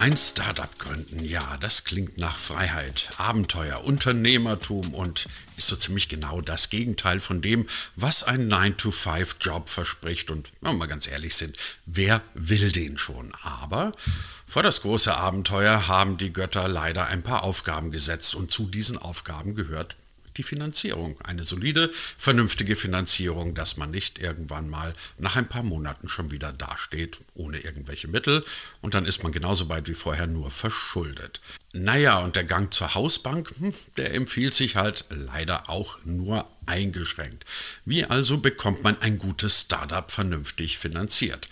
Ein 0.00 0.16
Startup 0.16 0.78
gründen, 0.78 1.22
ja, 1.22 1.58
das 1.58 1.84
klingt 1.84 2.16
nach 2.16 2.38
Freiheit, 2.38 3.10
Abenteuer, 3.18 3.84
Unternehmertum 3.84 4.94
und 4.94 5.28
ist 5.58 5.66
so 5.66 5.76
ziemlich 5.76 6.08
genau 6.08 6.40
das 6.40 6.70
Gegenteil 6.70 7.20
von 7.20 7.42
dem, 7.42 7.68
was 7.96 8.24
ein 8.24 8.50
9-to-5-Job 8.50 9.68
verspricht. 9.68 10.30
Und 10.30 10.50
wenn 10.62 10.72
wir 10.72 10.78
mal 10.78 10.88
ganz 10.88 11.06
ehrlich 11.06 11.34
sind, 11.34 11.58
wer 11.84 12.22
will 12.32 12.72
den 12.72 12.96
schon? 12.96 13.30
Aber 13.42 13.92
vor 14.46 14.62
das 14.62 14.80
große 14.80 15.14
Abenteuer 15.14 15.86
haben 15.86 16.16
die 16.16 16.32
Götter 16.32 16.66
leider 16.66 17.08
ein 17.08 17.22
paar 17.22 17.42
Aufgaben 17.42 17.90
gesetzt 17.90 18.34
und 18.34 18.50
zu 18.50 18.68
diesen 18.68 18.96
Aufgaben 18.96 19.54
gehört 19.54 19.96
die 20.40 20.44
Finanzierung. 20.44 21.20
Eine 21.22 21.42
solide, 21.42 21.90
vernünftige 22.16 22.74
Finanzierung, 22.74 23.54
dass 23.54 23.76
man 23.76 23.90
nicht 23.90 24.18
irgendwann 24.18 24.70
mal 24.70 24.94
nach 25.18 25.36
ein 25.36 25.48
paar 25.48 25.62
Monaten 25.62 26.08
schon 26.08 26.30
wieder 26.30 26.50
dasteht, 26.50 27.18
ohne 27.34 27.58
irgendwelche 27.58 28.08
Mittel 28.08 28.42
und 28.80 28.94
dann 28.94 29.04
ist 29.04 29.22
man 29.22 29.32
genauso 29.32 29.68
weit 29.68 29.86
wie 29.88 29.94
vorher 29.94 30.26
nur 30.26 30.50
verschuldet. 30.50 31.42
Naja, 31.74 32.18
und 32.20 32.36
der 32.36 32.44
Gang 32.44 32.72
zur 32.72 32.94
Hausbank, 32.94 33.52
hm, 33.58 33.74
der 33.98 34.14
empfiehlt 34.14 34.54
sich 34.54 34.76
halt 34.76 35.04
leider 35.10 35.68
auch 35.68 35.98
nur 36.04 36.48
eingeschränkt. 36.64 37.44
Wie 37.84 38.04
also 38.06 38.38
bekommt 38.38 38.82
man 38.82 38.98
ein 39.02 39.18
gutes 39.18 39.60
Startup 39.60 40.10
vernünftig 40.10 40.78
finanziert? 40.78 41.48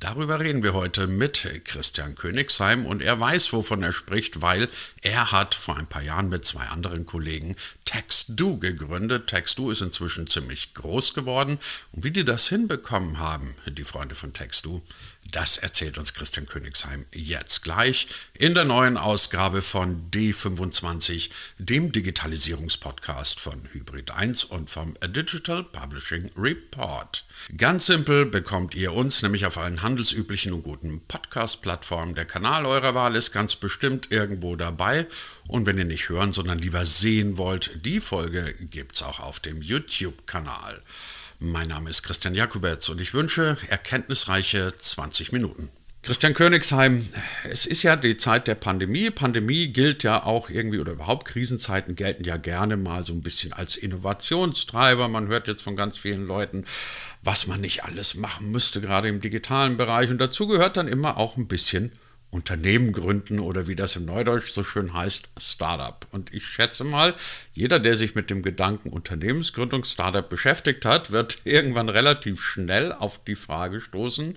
Darüber 0.00 0.40
reden 0.40 0.62
wir 0.62 0.72
heute 0.72 1.06
mit 1.06 1.46
Christian 1.64 2.14
Königsheim 2.14 2.86
und 2.86 3.02
er 3.02 3.20
weiß, 3.20 3.52
wovon 3.52 3.82
er 3.82 3.92
spricht, 3.92 4.40
weil 4.40 4.68
er 5.02 5.30
hat 5.30 5.54
vor 5.54 5.76
ein 5.76 5.86
paar 5.86 6.02
Jahren 6.02 6.30
mit 6.30 6.46
zwei 6.46 6.64
anderen 6.68 7.04
Kollegen 7.04 7.54
TextDo 7.94 8.56
gegründet. 8.56 9.28
TextDo 9.28 9.70
ist 9.70 9.80
inzwischen 9.80 10.26
ziemlich 10.26 10.74
groß 10.74 11.14
geworden 11.14 11.60
und 11.92 12.02
wie 12.02 12.10
die 12.10 12.24
das 12.24 12.48
hinbekommen 12.48 13.18
haben, 13.18 13.54
die 13.66 13.84
Freunde 13.84 14.16
von 14.16 14.32
TextDo, 14.32 14.82
das 15.30 15.58
erzählt 15.58 15.96
uns 15.98 16.14
Christian 16.14 16.46
Königsheim 16.46 17.06
jetzt 17.12 17.62
gleich 17.62 18.08
in 18.34 18.54
der 18.54 18.64
neuen 18.64 18.96
Ausgabe 18.96 19.62
von 19.62 20.10
D25, 20.10 21.30
dem 21.58 21.92
Digitalisierungspodcast 21.92 23.40
von 23.40 23.60
Hybrid 23.72 24.10
1 24.10 24.44
und 24.44 24.70
vom 24.70 24.96
Digital 25.00 25.62
Publishing 25.62 26.30
Report. 26.36 27.24
Ganz 27.56 27.86
simpel 27.86 28.26
bekommt 28.26 28.74
ihr 28.74 28.92
uns 28.92 29.22
nämlich 29.22 29.46
auf 29.46 29.58
allen 29.58 29.82
handelsüblichen 29.82 30.52
und 30.52 30.62
guten 30.62 31.00
Podcast-Plattformen. 31.06 32.14
Der 32.14 32.26
Kanal 32.26 32.66
eurer 32.66 32.94
Wahl 32.94 33.16
ist 33.16 33.32
ganz 33.32 33.56
bestimmt 33.56 34.10
irgendwo 34.10 34.56
dabei. 34.56 35.06
Und 35.46 35.66
wenn 35.66 35.78
ihr 35.78 35.84
nicht 35.84 36.08
hören, 36.08 36.32
sondern 36.32 36.58
lieber 36.58 36.84
sehen 36.84 37.36
wollt, 37.36 37.84
die 37.84 38.00
Folge 38.00 38.54
gibt 38.70 38.96
es 38.96 39.02
auch 39.02 39.20
auf 39.20 39.40
dem 39.40 39.60
YouTube-Kanal. 39.60 40.80
Mein 41.38 41.68
Name 41.68 41.90
ist 41.90 42.02
Christian 42.02 42.34
Jakubetz 42.34 42.88
und 42.88 43.00
ich 43.00 43.12
wünsche 43.12 43.56
erkenntnisreiche 43.68 44.74
20 44.76 45.32
Minuten. 45.32 45.68
Christian 46.04 46.34
Königsheim, 46.34 47.06
es 47.44 47.64
ist 47.64 47.82
ja 47.82 47.96
die 47.96 48.18
Zeit 48.18 48.46
der 48.46 48.56
Pandemie. 48.56 49.08
Pandemie 49.10 49.68
gilt 49.68 50.02
ja 50.02 50.22
auch 50.22 50.50
irgendwie, 50.50 50.78
oder 50.78 50.92
überhaupt 50.92 51.26
Krisenzeiten 51.26 51.96
gelten 51.96 52.24
ja 52.24 52.36
gerne 52.36 52.76
mal 52.76 53.06
so 53.06 53.14
ein 53.14 53.22
bisschen 53.22 53.54
als 53.54 53.76
Innovationstreiber. 53.76 55.08
Man 55.08 55.28
hört 55.28 55.48
jetzt 55.48 55.62
von 55.62 55.76
ganz 55.76 55.96
vielen 55.96 56.26
Leuten, 56.26 56.66
was 57.22 57.46
man 57.46 57.62
nicht 57.62 57.84
alles 57.84 58.16
machen 58.16 58.50
müsste, 58.50 58.82
gerade 58.82 59.08
im 59.08 59.22
digitalen 59.22 59.78
Bereich. 59.78 60.10
Und 60.10 60.18
dazu 60.18 60.46
gehört 60.46 60.76
dann 60.76 60.88
immer 60.88 61.16
auch 61.16 61.38
ein 61.38 61.46
bisschen 61.46 61.90
Unternehmen 62.34 62.92
gründen 62.92 63.38
oder 63.38 63.68
wie 63.68 63.76
das 63.76 63.96
im 63.96 64.06
Neudeutsch 64.06 64.50
so 64.50 64.64
schön 64.64 64.92
heißt, 64.92 65.28
Startup. 65.38 66.06
Und 66.10 66.34
ich 66.34 66.46
schätze 66.46 66.82
mal, 66.82 67.14
jeder, 67.52 67.78
der 67.78 67.94
sich 67.94 68.14
mit 68.14 68.28
dem 68.28 68.42
Gedanken 68.42 68.90
Unternehmensgründung 68.90 69.84
Startup 69.84 70.28
beschäftigt 70.28 70.84
hat, 70.84 71.12
wird 71.12 71.38
irgendwann 71.44 71.88
relativ 71.88 72.42
schnell 72.42 72.92
auf 72.92 73.22
die 73.24 73.36
Frage 73.36 73.80
stoßen, 73.80 74.34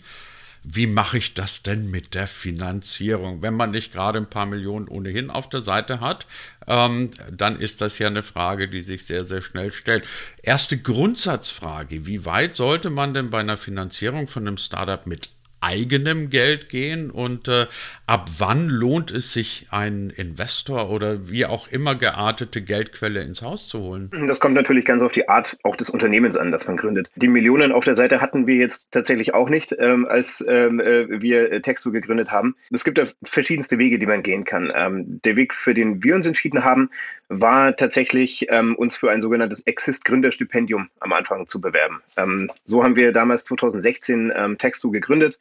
wie 0.70 0.88
mache 0.88 1.18
ich 1.18 1.34
das 1.34 1.64
denn 1.64 1.90
mit 1.90 2.14
der 2.14 2.28
Finanzierung? 2.28 3.42
Wenn 3.42 3.54
man 3.54 3.72
nicht 3.72 3.94
gerade 3.94 4.20
ein 4.20 4.30
paar 4.30 4.46
Millionen 4.46 4.90
ohnehin 4.90 5.30
auf 5.30 5.48
der 5.48 5.62
Seite 5.62 6.02
hat, 6.02 6.28
ähm, 6.68 7.12
dann 7.32 7.60
ist 7.60 7.80
das 7.80 8.00
ja 8.00 8.08
eine 8.08 8.22
Frage, 8.22 8.68
die 8.68 8.82
sich 8.82 9.06
sehr, 9.06 9.24
sehr 9.24 9.42
schnell 9.42 9.72
stellt. 9.72 10.04
Erste 10.44 10.78
Grundsatzfrage, 10.78 12.06
wie 12.06 12.26
weit 12.26 12.56
sollte 12.56 12.90
man 12.90 13.14
denn 13.14 13.30
bei 13.30 13.40
einer 13.40 13.58
Finanzierung 13.58 14.28
von 14.28 14.46
einem 14.46 14.58
Startup 14.58 15.08
mit 15.08 15.30
eigenem 15.60 16.30
Geld 16.30 16.70
gehen 16.70 17.10
und 17.12 17.48
äh, 17.48 17.68
ab 18.08 18.30
wann 18.38 18.70
lohnt 18.70 19.12
es 19.12 19.34
sich, 19.34 19.68
einen 19.70 20.10
Investor 20.10 20.90
oder 20.90 21.30
wie 21.30 21.46
auch 21.46 21.68
immer 21.68 21.94
geartete 21.96 22.62
Geldquelle 22.62 23.22
ins 23.22 23.42
Haus 23.42 23.68
zu 23.68 23.82
holen? 23.82 24.10
Das 24.28 24.40
kommt 24.40 24.56
natürlich 24.56 24.86
ganz 24.86 25.02
auf 25.02 25.12
die 25.12 25.28
Art 25.28 25.58
auch 25.64 25.76
des 25.76 25.90
Unternehmens 25.90 26.38
an, 26.38 26.52
das 26.52 26.68
man 26.68 26.78
gründet. 26.78 27.12
Die 27.16 27.28
Millionen 27.28 27.74
auf 27.74 27.84
der 27.84 27.96
Seite 27.96 28.22
hatten 28.22 28.48
wir 28.48 28.56
jetzt 28.56 28.92
tatsächlich 28.92 29.34
auch 29.34 29.50
nicht, 29.50 29.76
ähm, 29.78 30.06
als 30.06 30.44
ähm, 30.48 30.80
äh, 30.80 31.22
wir 31.22 31.62
Textu 31.62 31.92
gegründet 31.92 32.32
haben. 32.32 32.56
Es 32.72 32.86
gibt 32.86 32.98
da 32.98 33.04
verschiedenste 33.24 33.78
Wege, 33.78 34.00
die 34.00 34.06
man 34.06 34.24
gehen 34.24 34.46
kann. 34.46 34.72
Ähm, 34.74 35.20
der 35.26 35.36
Weg, 35.36 35.54
für 35.54 35.74
den 35.74 36.02
wir 36.04 36.16
uns 36.16 36.26
entschieden 36.26 36.64
haben, 36.64 36.90
war 37.28 37.76
tatsächlich, 37.76 38.48
ähm, 38.50 38.76
uns 38.76 38.96
für 38.96 39.12
ein 39.12 39.22
sogenanntes 39.22 39.68
Exist-Gründerstipendium 39.68 40.90
am 41.02 41.12
Anfang 41.12 41.48
zu 41.48 41.60
bewerben. 41.60 42.02
Ähm, 42.16 42.50
so 42.64 42.86
haben 42.86 42.96
wir 42.96 43.12
damals 43.12 43.44
2016 43.44 44.32
ähm, 44.34 44.58
Textu 44.58 44.92
gegründet. 44.92 45.38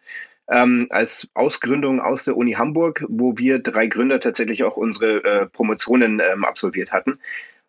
Ähm, 0.48 0.86
als 0.90 1.28
Ausgründung 1.34 2.00
aus 2.00 2.24
der 2.24 2.36
Uni 2.36 2.52
Hamburg, 2.52 3.04
wo 3.08 3.36
wir 3.36 3.58
drei 3.58 3.86
Gründer 3.88 4.20
tatsächlich 4.20 4.62
auch 4.64 4.76
unsere 4.76 5.24
äh, 5.24 5.46
Promotionen 5.46 6.20
ähm, 6.20 6.44
absolviert 6.44 6.92
hatten. 6.92 7.18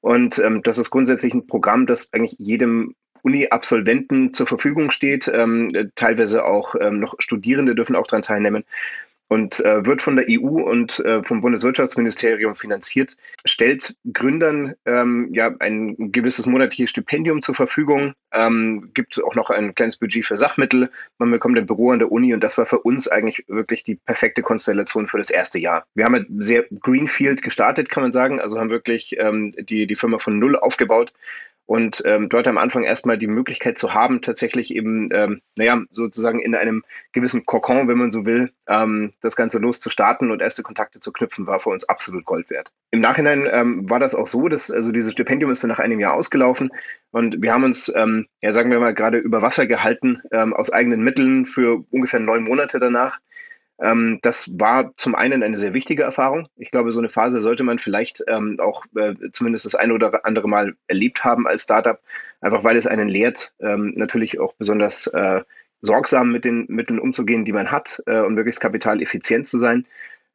Und 0.01 0.37
ähm, 0.39 0.61
das 0.61 0.77
ist 0.77 0.91
grundsätzlich 0.91 1.33
ein 1.33 1.47
Programm, 1.47 1.87
das 1.87 2.13
eigentlich 2.13 2.35
jedem 2.37 2.93
Uni-Absolventen 3.23 4.33
zur 4.33 4.47
Verfügung 4.47 4.91
steht. 4.91 5.27
Ähm, 5.27 5.91
teilweise 5.95 6.45
auch 6.45 6.75
ähm, 6.79 6.99
noch 6.99 7.15
Studierende 7.19 7.75
dürfen 7.75 7.95
auch 7.95 8.07
daran 8.07 8.21
teilnehmen 8.21 8.63
und 9.27 9.59
äh, 9.59 9.85
wird 9.85 10.01
von 10.01 10.15
der 10.15 10.25
EU 10.29 10.61
und 10.69 10.99
äh, 10.99 11.23
vom 11.23 11.41
Bundeswirtschaftsministerium 11.41 12.55
finanziert, 12.55 13.17
stellt 13.45 13.95
Gründern 14.11 14.73
ähm, 14.85 15.29
ja 15.33 15.53
ein 15.59 16.11
gewisses 16.11 16.45
monatliches 16.45 16.89
Stipendium 16.89 17.41
zur 17.41 17.55
Verfügung, 17.55 18.13
ähm, 18.31 18.91
gibt 18.93 19.21
auch 19.23 19.35
noch 19.35 19.49
ein 19.49 19.75
kleines 19.75 19.97
Budget 19.97 20.25
für 20.25 20.37
Sachmittel, 20.37 20.89
man 21.17 21.31
bekommt 21.31 21.57
ein 21.57 21.65
Büro 21.65 21.91
an 21.91 21.99
der 21.99 22.11
Uni 22.11 22.33
und 22.33 22.43
das 22.43 22.57
war 22.57 22.65
für 22.65 22.79
uns 22.79 23.07
eigentlich 23.07 23.43
wirklich 23.47 23.83
die 23.83 23.95
perfekte 23.95 24.41
Konstellation 24.41 25.07
für 25.07 25.17
das 25.17 25.29
erste 25.29 25.59
Jahr. 25.59 25.85
Wir 25.93 26.05
haben 26.05 26.13
halt 26.13 26.27
sehr 26.37 26.65
Greenfield 26.81 27.41
gestartet, 27.41 27.89
kann 27.89 28.03
man 28.03 28.11
sagen, 28.11 28.39
also 28.39 28.59
haben 28.59 28.69
wirklich 28.69 29.17
ähm, 29.19 29.53
die, 29.57 29.87
die 29.87 29.95
Firma 29.95 30.19
von 30.19 30.39
Null 30.39 30.55
aufgebaut 30.55 31.13
und 31.67 32.01
ähm, 32.05 32.29
dort 32.29 32.47
am 32.47 32.57
Anfang 32.57 32.83
erstmal 32.83 33.17
die 33.17 33.27
Möglichkeit 33.27 33.77
zu 33.77 33.93
haben, 33.93 34.21
tatsächlich 34.21 34.73
eben, 34.73 35.09
ähm, 35.11 35.41
naja, 35.57 35.83
sozusagen 35.91 36.39
in 36.39 36.55
einem 36.55 36.83
gewissen 37.11 37.45
Kokon, 37.45 37.89
wenn 37.89 37.97
man 37.97 38.09
so 38.09 38.25
will, 38.25 38.51
ähm, 38.67 39.13
das 39.21 39.35
Ganze 39.35 39.59
loszustarten 39.59 40.31
und 40.31 40.41
erste 40.41 40.63
Kontakte 40.63 41.01
zu 41.01 41.11
knüpfen, 41.11 41.45
war 41.45 41.59
für 41.59 41.69
uns 41.69 41.83
absolut 41.83 42.23
Gold 42.25 42.49
wert. 42.49 42.71
Im 42.91 43.01
Nachhinein 43.01 43.47
ähm, 43.51 43.89
war 43.89 43.99
das 43.99 44.15
auch 44.15 44.29
so, 44.29 44.47
dass 44.47 44.71
also 44.71 44.93
dieses 44.93 45.11
Stipendium 45.11 45.51
ist 45.51 45.61
dann 45.61 45.69
nach 45.69 45.79
einem 45.79 45.99
Jahr 45.99 46.13
ausgelaufen 46.13 46.71
und 47.11 47.43
wir 47.43 47.53
haben 47.53 47.65
uns, 47.65 47.91
ähm, 47.93 48.27
ja 48.41 48.53
sagen 48.53 48.71
wir 48.71 48.79
mal, 48.79 48.93
gerade 48.93 49.17
über 49.17 49.41
Wasser 49.41 49.67
gehalten 49.67 50.21
ähm, 50.31 50.53
aus 50.53 50.71
eigenen 50.71 51.03
Mitteln 51.03 51.45
für 51.45 51.83
ungefähr 51.91 52.21
neun 52.21 52.43
Monate 52.43 52.79
danach. 52.79 53.19
Ähm, 53.79 54.19
das 54.21 54.59
war 54.59 54.95
zum 54.97 55.15
einen 55.15 55.43
eine 55.43 55.57
sehr 55.57 55.73
wichtige 55.73 56.03
Erfahrung. 56.03 56.47
Ich 56.55 56.71
glaube, 56.71 56.91
so 56.91 56.99
eine 56.99 57.09
Phase 57.09 57.41
sollte 57.41 57.63
man 57.63 57.79
vielleicht 57.79 58.23
ähm, 58.27 58.57
auch 58.59 58.85
äh, 58.95 59.13
zumindest 59.31 59.65
das 59.65 59.75
eine 59.75 59.93
oder 59.93 60.25
andere 60.25 60.47
Mal 60.47 60.75
erlebt 60.87 61.23
haben 61.23 61.47
als 61.47 61.63
Startup, 61.63 61.99
einfach 62.41 62.63
weil 62.63 62.77
es 62.77 62.87
einen 62.87 63.07
lehrt, 63.07 63.53
ähm, 63.59 63.93
natürlich 63.95 64.39
auch 64.39 64.53
besonders 64.53 65.07
äh, 65.07 65.41
sorgsam 65.81 66.31
mit 66.31 66.43
den 66.43 66.65
Mitteln 66.69 66.99
umzugehen, 66.99 67.45
die 67.45 67.53
man 67.53 67.71
hat 67.71 68.01
äh, 68.07 68.21
und 68.21 68.33
möglichst 68.33 68.61
kapitaleffizient 68.61 69.47
zu 69.47 69.57
sein. 69.59 69.85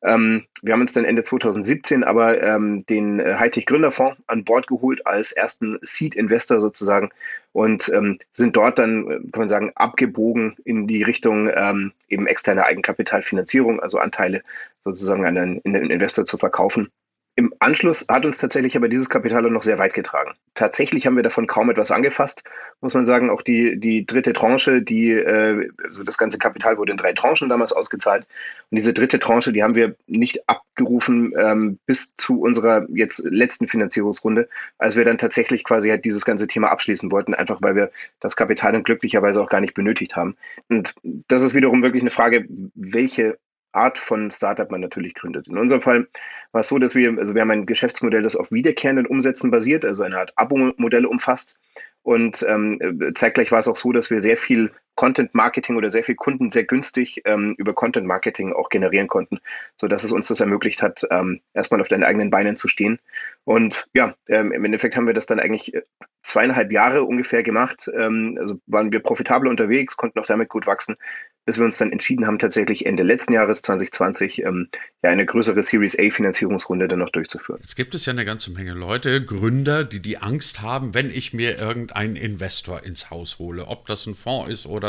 Ähm, 0.03 0.47
wir 0.63 0.73
haben 0.73 0.81
uns 0.81 0.93
dann 0.93 1.05
Ende 1.05 1.23
2017 1.23 2.03
aber 2.03 2.43
ähm, 2.43 2.85
den 2.87 3.21
äh, 3.21 3.37
Hightech 3.39 3.67
Gründerfonds 3.67 4.17
an 4.27 4.45
Bord 4.45 4.67
geholt 4.67 5.07
als 5.07 5.33
ersten 5.33 5.79
Seed 5.83 6.17
Investor 6.17 6.61
sozusagen 6.61 7.11
und 7.53 7.89
ähm, 7.95 8.19
sind 8.33 8.57
dort 8.57 8.79
dann, 8.79 9.09
äh, 9.09 9.15
kann 9.31 9.41
man 9.41 9.49
sagen, 9.49 9.73
abgebogen 9.77 10.57
in 10.65 10.89
die 10.89 11.05
Richtung 11.05 11.49
ähm, 11.55 11.93
eben 12.09 12.27
externe 12.27 12.65
Eigenkapitalfinanzierung, 12.65 13.81
also 13.81 13.99
Anteile 13.99 14.43
sozusagen 14.83 15.25
an 15.25 15.39
einen, 15.39 15.61
an 15.65 15.77
einen 15.77 15.91
Investor 15.91 16.25
zu 16.25 16.37
verkaufen. 16.37 16.91
Im 17.35 17.55
Anschluss 17.61 18.07
hat 18.11 18.27
uns 18.27 18.37
tatsächlich 18.37 18.77
aber 18.77 18.89
dieses 18.89 19.09
Kapital 19.09 19.43
noch 19.43 19.63
sehr 19.63 19.79
weit 19.79 19.95
getragen. 19.95 20.33
Tatsächlich 20.53 21.07
haben 21.07 21.17
wir 21.17 21.23
davon 21.23 21.47
kaum 21.47 21.71
etwas 21.71 21.91
angefasst, 21.91 22.45
muss 22.83 22.93
man 22.93 23.07
sagen. 23.07 23.31
Auch 23.31 23.41
die, 23.41 23.81
die 23.81 24.05
dritte 24.05 24.35
Tranche, 24.35 24.83
die, 24.83 25.13
äh, 25.13 25.71
also 25.83 26.05
das 26.05 26.19
ganze 26.19 26.37
Kapital 26.37 26.77
wurde 26.77 26.93
in 26.93 26.99
drei 26.99 27.15
Tranchen 27.15 27.49
damals 27.49 27.73
ausgezahlt. 27.73 28.27
Und 28.71 28.77
diese 28.77 28.93
dritte 28.93 29.19
Tranche, 29.19 29.51
die 29.51 29.63
haben 29.63 29.75
wir 29.75 29.97
nicht 30.07 30.47
abgerufen 30.47 31.33
ähm, 31.39 31.79
bis 31.87 32.15
zu 32.17 32.39
unserer 32.39 32.87
jetzt 32.91 33.25
letzten 33.25 33.67
Finanzierungsrunde, 33.67 34.51
als 34.77 34.97
wir 34.97 35.07
dann 35.07 35.17
tatsächlich 35.17 35.65
quasi 35.65 35.89
halt 35.89 36.05
dieses 36.05 36.27
ganze 36.27 36.47
Thema 36.47 36.71
abschließen 36.71 37.11
wollten, 37.13 37.33
einfach 37.33 37.63
weil 37.63 37.77
wir 37.77 37.91
das 38.21 38.37
Kapital 38.37 38.73
dann 38.73 38.83
glücklicherweise 38.83 39.41
auch 39.41 39.49
gar 39.49 39.63
nicht 39.63 39.73
benötigt 39.75 40.17
haben. 40.17 40.37
Und 40.69 40.95
das 41.03 41.41
ist 41.41 41.55
wiederum 41.55 41.83
wirklich 41.83 42.03
eine 42.03 42.11
Frage, 42.11 42.45
welche 42.75 43.39
Art 43.73 43.99
von 43.99 44.31
Startup 44.31 44.71
man 44.71 44.81
natürlich 44.81 45.15
gründet. 45.15 45.49
In 45.49 45.59
unserem 45.59 45.83
Fall 45.83 46.07
war 46.53 46.61
es 46.61 46.69
so, 46.69 46.79
dass 46.79 46.95
wir, 46.95 47.17
also 47.19 47.35
wir 47.35 47.41
haben 47.43 47.51
ein 47.51 47.67
Geschäftsmodell, 47.67 48.23
das 48.23 48.37
auf 48.37 48.53
wiederkehrenden 48.53 49.07
Umsätzen 49.07 49.51
basiert, 49.51 49.85
also 49.85 50.03
eine 50.03 50.19
Art 50.19 50.33
Abo-Modelle 50.37 51.09
umfasst. 51.09 51.57
Und 52.03 52.45
ähm, 52.49 53.13
zeitgleich 53.15 53.53
war 53.53 53.61
es 53.61 53.69
auch 53.69 53.77
so, 53.77 53.93
dass 53.93 54.11
wir 54.11 54.21
sehr 54.21 54.37
viel 54.37 54.73
Content 54.95 55.35
Marketing 55.35 55.77
oder 55.77 55.91
sehr 55.91 56.05
viel 56.05 56.15
Kunden 56.15 56.51
sehr 56.51 56.65
günstig 56.65 57.23
ähm, 57.25 57.55
über 57.59 57.75
Content 57.75 58.07
Marketing 58.07 58.53
auch 58.53 58.69
generieren 58.69 59.09
konnten, 59.09 59.41
so 59.77 59.89
dass 59.89 60.05
es 60.05 60.13
uns 60.13 60.29
das 60.29 60.41
ermöglicht 60.41 60.83
hat, 60.83 61.07
ähm, 61.11 61.41
erstmal 61.55 61.81
auf 61.81 61.89
deinen 61.89 62.05
eigenen 62.05 62.31
Beinen 62.31 62.57
zu 62.57 62.69
stehen. 62.69 62.99
Und 63.45 63.89
ja, 63.95 64.15
ähm, 64.29 64.53
im 64.53 64.65
Endeffekt 64.65 64.97
haben 64.97 65.07
wir 65.07 65.15
das 65.15 65.27
dann 65.27 65.41
eigentlich 65.41 65.75
äh, 65.75 65.83
zweieinhalb 66.23 66.71
Jahre 66.71 67.05
ungefähr 67.05 67.43
gemacht. 67.43 67.91
Ähm, 67.95 68.37
also 68.39 68.61
waren 68.67 68.93
wir 68.93 69.01
profitabel 69.01 69.49
unterwegs, 69.49 69.97
konnten 69.97 70.19
auch 70.21 70.27
damit 70.27 70.49
gut 70.49 70.67
wachsen, 70.67 70.97
bis 71.45 71.59
wir 71.59 71.65
uns 71.65 71.79
dann 71.79 71.91
entschieden 71.91 72.27
haben, 72.27 72.39
tatsächlich 72.39 72.87
Ende 72.87 73.03
letzten 73.03 73.33
Jahres 73.33 73.63
2020 73.63 74.45
ähm, 74.45 74.69
ja 75.03 75.11
eine 75.11 75.27
größere 75.27 75.63
Series 75.63 75.99
A 75.99 76.11
Finanzierungsrunde 76.11 76.87
dann 76.87 77.01
noch 77.01 77.11
durchzuführen. 77.11 77.59
Jetzt 77.61 77.77
gibt 77.77 77.95
es 77.95 78.07
ja 78.07 78.13
eine 78.13 78.25
ganze 78.25 78.53
Menge 78.53 78.73
Leute, 78.73 79.25
Gründer, 79.25 79.85
die 79.85 80.01
die 80.01 80.19
Angst 80.19 80.63
haben, 80.63 80.95
wenn 80.95 81.11
ich 81.11 81.33
mir 81.33 81.59
irgendeinen 81.59 82.15
Investor 82.15 82.85
ins 82.85 83.11
Haus 83.11 83.39
hole, 83.39 83.67
ob 83.67 83.87
das 83.87 84.07
ein 84.07 84.15
Fonds 84.15 84.51
ist 84.51 84.67
oder 84.67 84.82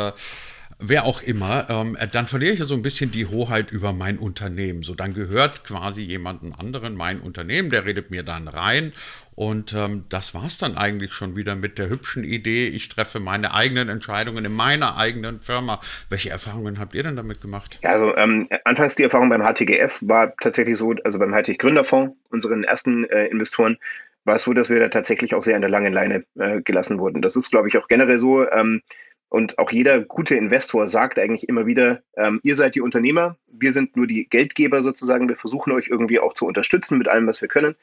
wer 0.80 1.06
auch 1.06 1.22
immer, 1.22 1.68
ähm, 1.69 1.98
dann 2.12 2.28
verliere 2.28 2.54
ich 2.54 2.60
ja 2.60 2.66
so 2.66 2.75
ein 2.75 2.81
bisschen 2.81 3.12
die 3.12 3.25
Hoheit 3.25 3.72
über 3.72 3.94
mein 3.94 4.18
Unternehmen. 4.18 4.84
So, 4.84 4.94
dann 4.94 5.13
gehört 5.13 5.63
quasi 5.63 6.01
jemandem 6.01 6.54
anderen 6.57 6.95
mein 6.95 7.19
Unternehmen, 7.19 7.69
der 7.69 7.86
redet 7.86 8.12
mir 8.12 8.24
dann 8.24 8.48
rein. 8.48 8.94
Und 9.36 9.74
ähm, 9.74 10.06
das 10.10 10.36
war 10.36 10.45
es 10.45 10.60
dann 10.60 10.78
eigentlich 10.78 11.13
schon 11.13 11.36
wieder 11.36 11.56
mit 11.56 11.80
der 11.80 11.90
hübschen 11.90 12.24
Idee, 12.24 12.68
ich 12.68 12.90
treffe 12.90 13.19
meine 13.19 13.54
eigenen 13.54 13.90
Entscheidungen 13.90 14.45
in 14.45 14.54
meiner 14.54 14.95
eigenen 14.95 15.40
Firma. 15.40 15.80
Welche 16.10 16.30
Erfahrungen 16.30 16.78
habt 16.78 16.94
ihr 16.94 17.01
denn 17.01 17.16
damit 17.16 17.42
gemacht? 17.42 17.80
Ja, 17.81 17.92
also 17.92 18.16
ähm, 18.16 18.48
anfangs 18.63 18.95
die 18.95 19.04
Erfahrung 19.04 19.30
beim 19.30 19.42
HTGF 19.42 20.04
war 20.04 20.36
tatsächlich 20.38 20.78
so, 20.78 20.94
also 21.04 21.18
beim 21.18 21.31
HTG 21.31 21.57
Gründerfonds, 21.57 22.16
unseren 22.30 22.63
ersten 22.63 23.06
äh, 23.06 23.25
Investoren, 23.25 23.78
war 24.25 24.36
es 24.36 24.44
so, 24.44 24.54
dass 24.54 24.69
wir 24.69 24.80
da 24.80 24.90
tatsächlich 24.90 25.34
auch 25.34 25.44
sehr 25.44 25.56
an 25.56 25.62
der 25.62 25.69
langen 25.69 25.92
Leine 25.92 26.24
äh, 26.38 26.62
gelassen 26.62 27.00
wurden. 27.00 27.22
Das 27.22 27.36
ist, 27.36 27.50
glaube 27.50 27.68
ich, 27.68 27.78
auch 27.78 27.88
generell 27.88 28.19
so. 28.19 28.48
Ähm, 28.50 28.84
und 29.33 29.57
auch 29.57 29.71
jeder 29.71 30.00
gute 30.01 30.35
Investor 30.35 30.85
sagt 30.85 31.18
eigentlich 31.18 31.50
immer 31.50 31.65
wieder, 31.65 32.03
ähm, 32.15 32.39
ihr 32.44 32.56
seid 32.56 32.75
die 32.75 32.81
Unternehmer, 32.81 33.35
wir 33.51 33.74
sind 33.74 33.97
nur 33.97 34.06
die 34.06 34.30
Geldgeber 34.30 34.83
sozusagen, 34.83 35.27
wir 35.27 35.35
versuchen 35.35 35.74
euch 35.74 35.88
irgendwie 35.88 36.19
auch 36.19 36.33
zu 36.33 36.45
unterstützen 36.45 37.00
mit 37.00 37.07
allem, 37.07 37.25
was 37.25 37.41
wir 37.41 37.47
können. 37.50 37.74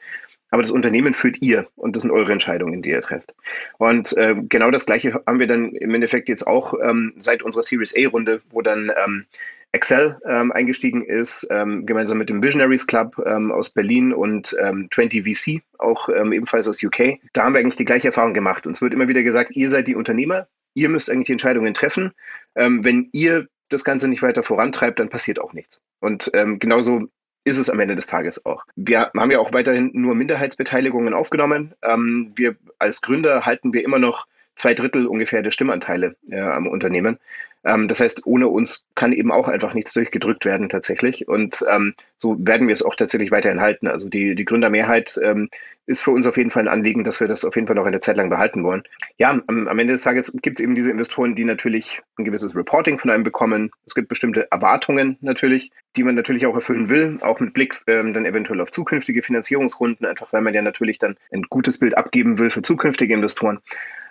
Aber 0.49 0.61
das 0.61 0.71
Unternehmen 0.71 1.13
führt 1.13 1.41
ihr 1.41 1.67
und 1.75 1.93
das 1.93 2.03
sind 2.03 2.11
eure 2.11 2.31
Entscheidungen, 2.31 2.81
die 2.81 2.91
ihr 2.91 3.01
trefft. 3.01 3.33
Und 3.79 4.15
äh, 4.15 4.33
genau 4.47 4.71
das 4.71 4.85
Gleiche 4.85 5.23
haben 5.27 5.39
wir 5.39 5.47
dann 5.47 5.75
im 5.75 5.93
Endeffekt 5.93 6.29
jetzt 6.29 6.47
auch 6.47 6.73
ähm, 6.81 7.15
seit 7.17 7.43
unserer 7.43 7.63
Series 7.63 7.95
A-Runde, 7.97 8.41
wo 8.49 8.61
dann 8.61 8.89
ähm, 9.05 9.25
Excel 9.73 10.21
ähm, 10.25 10.53
eingestiegen 10.53 11.03
ist, 11.03 11.49
ähm, 11.51 11.85
gemeinsam 11.85 12.17
mit 12.17 12.29
dem 12.29 12.41
Visionaries 12.41 12.87
Club 12.87 13.21
ähm, 13.25 13.51
aus 13.51 13.71
Berlin 13.71 14.13
und 14.13 14.55
ähm, 14.61 14.87
20 14.93 15.25
VC, 15.25 15.61
auch 15.77 16.07
ähm, 16.07 16.31
ebenfalls 16.31 16.69
aus 16.69 16.81
UK. 16.81 17.19
Da 17.33 17.43
haben 17.43 17.55
wir 17.55 17.59
eigentlich 17.59 17.75
die 17.75 17.85
gleiche 17.85 18.07
Erfahrung 18.07 18.33
gemacht. 18.33 18.65
Uns 18.65 18.81
wird 18.81 18.93
immer 18.93 19.09
wieder 19.09 19.23
gesagt, 19.23 19.57
ihr 19.57 19.69
seid 19.69 19.89
die 19.89 19.95
Unternehmer, 19.95 20.47
ihr 20.73 20.89
müsst 20.89 21.09
eigentlich 21.09 21.27
die 21.27 21.33
Entscheidungen 21.33 21.73
treffen. 21.73 22.11
Ähm, 22.55 22.83
wenn 22.83 23.09
ihr 23.11 23.47
das 23.69 23.83
Ganze 23.83 24.07
nicht 24.07 24.21
weiter 24.21 24.43
vorantreibt, 24.43 24.99
dann 24.99 25.09
passiert 25.09 25.39
auch 25.39 25.53
nichts. 25.53 25.79
Und 25.99 26.29
ähm, 26.33 26.59
genauso 26.59 27.07
ist 27.43 27.57
es 27.57 27.69
am 27.69 27.79
Ende 27.79 27.95
des 27.95 28.07
Tages 28.07 28.45
auch. 28.45 28.63
Wir 28.75 29.11
haben 29.15 29.31
ja 29.31 29.39
auch 29.39 29.53
weiterhin 29.53 29.91
nur 29.93 30.13
Minderheitsbeteiligungen 30.15 31.13
aufgenommen. 31.13 31.73
Ähm, 31.81 32.31
wir 32.35 32.55
als 32.77 33.01
Gründer 33.01 33.45
halten 33.45 33.73
wir 33.73 33.83
immer 33.83 33.99
noch 33.99 34.27
zwei 34.55 34.73
Drittel 34.73 35.07
ungefähr 35.07 35.41
der 35.41 35.51
Stimmanteile 35.51 36.15
äh, 36.29 36.39
am 36.39 36.67
Unternehmen. 36.67 37.17
Ähm, 37.63 37.87
das 37.87 37.99
heißt, 37.99 38.25
ohne 38.25 38.47
uns 38.47 38.85
kann 38.95 39.13
eben 39.13 39.31
auch 39.31 39.47
einfach 39.47 39.73
nichts 39.73 39.93
durchgedrückt 39.93 40.45
werden 40.45 40.69
tatsächlich. 40.69 41.27
Und 41.27 41.63
ähm, 41.69 41.93
so 42.17 42.35
werden 42.39 42.67
wir 42.67 42.73
es 42.73 42.83
auch 42.83 42.95
tatsächlich 42.95 43.31
weiterhin 43.31 43.61
halten. 43.61 43.87
Also 43.87 44.09
die, 44.09 44.35
die 44.35 44.45
Gründermehrheit 44.45 45.19
ähm, 45.21 45.49
ist 45.87 46.03
für 46.03 46.11
uns 46.11 46.27
auf 46.27 46.37
jeden 46.37 46.51
Fall 46.51 46.63
ein 46.63 46.73
Anliegen, 46.73 47.03
dass 47.03 47.19
wir 47.19 47.27
das 47.27 47.43
auf 47.43 47.55
jeden 47.55 47.67
Fall 47.67 47.75
noch 47.75 47.85
eine 47.85 47.99
Zeit 47.99 48.17
lang 48.17 48.29
behalten 48.29 48.63
wollen. 48.63 48.83
Ja, 49.17 49.29
am, 49.29 49.67
am 49.67 49.79
Ende 49.79 49.93
des 49.93 50.03
Tages 50.03 50.35
gibt 50.41 50.59
es 50.59 50.63
eben 50.63 50.75
diese 50.75 50.91
Investoren, 50.91 51.35
die 51.35 51.43
natürlich 51.43 52.01
ein 52.17 52.25
gewisses 52.25 52.55
Reporting 52.55 52.97
von 52.97 53.09
einem 53.09 53.23
bekommen. 53.23 53.71
Es 53.85 53.95
gibt 53.95 54.07
bestimmte 54.07 54.51
Erwartungen 54.51 55.17
natürlich, 55.21 55.71
die 55.95 56.03
man 56.03 56.15
natürlich 56.15 56.45
auch 56.45 56.55
erfüllen 56.55 56.89
will, 56.89 57.17
auch 57.21 57.39
mit 57.39 57.53
Blick 57.53 57.81
ähm, 57.87 58.13
dann 58.13 58.25
eventuell 58.25 58.61
auf 58.61 58.71
zukünftige 58.71 59.23
Finanzierungsrunden, 59.23 60.05
einfach 60.05 60.31
weil 60.33 60.41
man 60.41 60.53
ja 60.53 60.61
natürlich 60.61 60.99
dann 60.99 61.17
ein 61.31 61.43
gutes 61.43 61.79
Bild 61.79 61.97
abgeben 61.97 62.39
will 62.39 62.49
für 62.49 62.61
zukünftige 62.61 63.13
Investoren. 63.13 63.59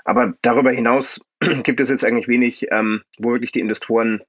Aber 0.05 0.35
darüber 0.43 0.70
hinaus 0.70 1.20
gibt 1.62 1.81
es 1.81 1.91
jetzt 1.91 2.05
eigentlich 2.05 2.29
wenig, 2.29 2.67
ähm, 2.70 3.02
wo 3.19 3.32
wirklich 3.32 3.52
die 3.52 3.61
Investoren 3.61 4.23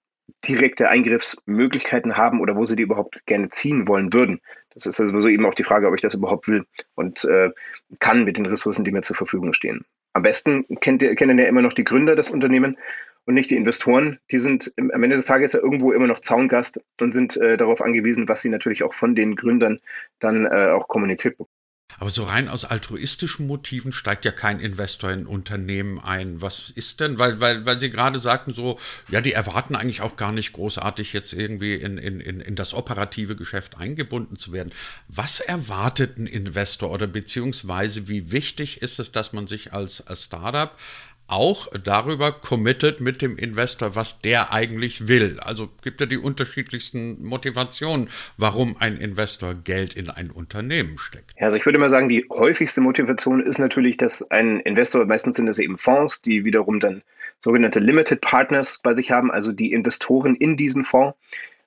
direkte 0.47 0.89
Eingriffsmöglichkeiten 0.89 2.17
haben 2.17 2.39
oder 2.39 2.55
wo 2.55 2.65
sie 2.65 2.75
die 2.75 2.83
überhaupt 2.83 3.25
gerne 3.25 3.49
ziehen 3.49 3.87
wollen 3.87 4.13
würden. 4.13 4.39
Das 4.73 4.85
ist 4.85 4.99
also 4.99 5.27
eben 5.27 5.45
auch 5.45 5.53
die 5.53 5.63
Frage, 5.63 5.87
ob 5.87 5.95
ich 5.95 6.01
das 6.01 6.13
überhaupt 6.13 6.47
will 6.47 6.65
und 6.95 7.25
äh, 7.25 7.49
kann 7.99 8.23
mit 8.23 8.37
den 8.37 8.45
Ressourcen, 8.45 8.85
die 8.85 8.91
mir 8.91 9.01
zur 9.01 9.15
Verfügung 9.15 9.53
stehen. 9.53 9.85
Am 10.13 10.23
besten 10.23 10.65
kennt 10.79 11.01
ihr, 11.01 11.15
kennen 11.15 11.37
ja 11.37 11.45
immer 11.45 11.61
noch 11.61 11.73
die 11.73 11.83
Gründer 11.83 12.15
des 12.15 12.29
Unternehmens 12.29 12.77
und 13.25 13.33
nicht 13.33 13.51
die 13.51 13.55
Investoren. 13.55 14.19
Die 14.31 14.39
sind 14.39 14.73
am 14.77 15.03
Ende 15.03 15.15
des 15.15 15.25
Tages 15.25 15.53
ja 15.53 15.59
irgendwo 15.59 15.91
immer 15.91 16.07
noch 16.07 16.21
Zaungast 16.21 16.81
und 16.99 17.13
sind 17.13 17.37
äh, 17.37 17.57
darauf 17.57 17.81
angewiesen, 17.81 18.27
was 18.27 18.41
sie 18.41 18.49
natürlich 18.49 18.83
auch 18.83 18.93
von 18.93 19.15
den 19.15 19.35
Gründern 19.35 19.79
dann 20.19 20.45
äh, 20.45 20.69
auch 20.71 20.87
kommuniziert 20.87 21.37
bekommen. 21.37 21.60
Aber 22.01 22.09
so 22.09 22.23
rein 22.23 22.49
aus 22.49 22.65
altruistischen 22.65 23.45
Motiven 23.45 23.93
steigt 23.93 24.25
ja 24.25 24.31
kein 24.31 24.59
Investor 24.59 25.11
in 25.11 25.27
Unternehmen 25.27 25.99
ein. 25.99 26.41
Was 26.41 26.71
ist 26.71 26.99
denn, 26.99 27.19
weil, 27.19 27.39
weil, 27.39 27.63
weil 27.67 27.77
Sie 27.77 27.91
gerade 27.91 28.17
sagten, 28.17 28.55
so, 28.55 28.79
ja, 29.09 29.21
die 29.21 29.33
erwarten 29.33 29.75
eigentlich 29.75 30.01
auch 30.01 30.15
gar 30.15 30.31
nicht 30.31 30.53
großartig 30.53 31.13
jetzt 31.13 31.31
irgendwie 31.31 31.75
in, 31.75 31.99
in, 31.99 32.19
in 32.19 32.55
das 32.55 32.73
operative 32.73 33.35
Geschäft 33.35 33.77
eingebunden 33.77 34.35
zu 34.35 34.51
werden. 34.51 34.71
Was 35.09 35.41
erwartet 35.41 36.17
ein 36.17 36.25
Investor 36.25 36.89
oder 36.89 37.05
beziehungsweise 37.05 38.07
wie 38.07 38.31
wichtig 38.31 38.81
ist 38.81 38.97
es, 38.97 39.11
dass 39.11 39.31
man 39.31 39.45
sich 39.45 39.71
als, 39.71 40.07
als 40.07 40.23
Startup 40.23 40.75
auch 41.31 41.67
darüber 41.83 42.31
committed 42.31 42.99
mit 42.99 43.21
dem 43.21 43.37
Investor, 43.37 43.95
was 43.95 44.21
der 44.21 44.51
eigentlich 44.51 45.07
will. 45.07 45.39
Also 45.39 45.69
gibt 45.83 46.01
ja 46.01 46.05
die 46.05 46.17
unterschiedlichsten 46.17 47.23
Motivationen, 47.23 48.09
warum 48.37 48.75
ein 48.79 48.97
Investor 48.97 49.53
Geld 49.53 49.93
in 49.95 50.09
ein 50.09 50.29
Unternehmen 50.29 50.97
steckt. 50.97 51.31
Also 51.39 51.57
ich 51.57 51.65
würde 51.65 51.79
mal 51.79 51.89
sagen, 51.89 52.09
die 52.09 52.25
häufigste 52.29 52.81
Motivation 52.81 53.41
ist 53.41 53.59
natürlich, 53.59 53.97
dass 53.97 54.29
ein 54.29 54.59
Investor, 54.59 55.05
meistens 55.05 55.37
sind 55.37 55.47
es 55.47 55.59
eben 55.59 55.77
Fonds, 55.77 56.21
die 56.21 56.43
wiederum 56.43 56.79
dann 56.79 57.01
sogenannte 57.39 57.79
Limited 57.79 58.21
Partners 58.21 58.79
bei 58.83 58.93
sich 58.93 59.11
haben, 59.11 59.31
also 59.31 59.51
die 59.51 59.73
Investoren 59.73 60.35
in 60.35 60.57
diesen 60.57 60.85
Fonds. 60.85 61.17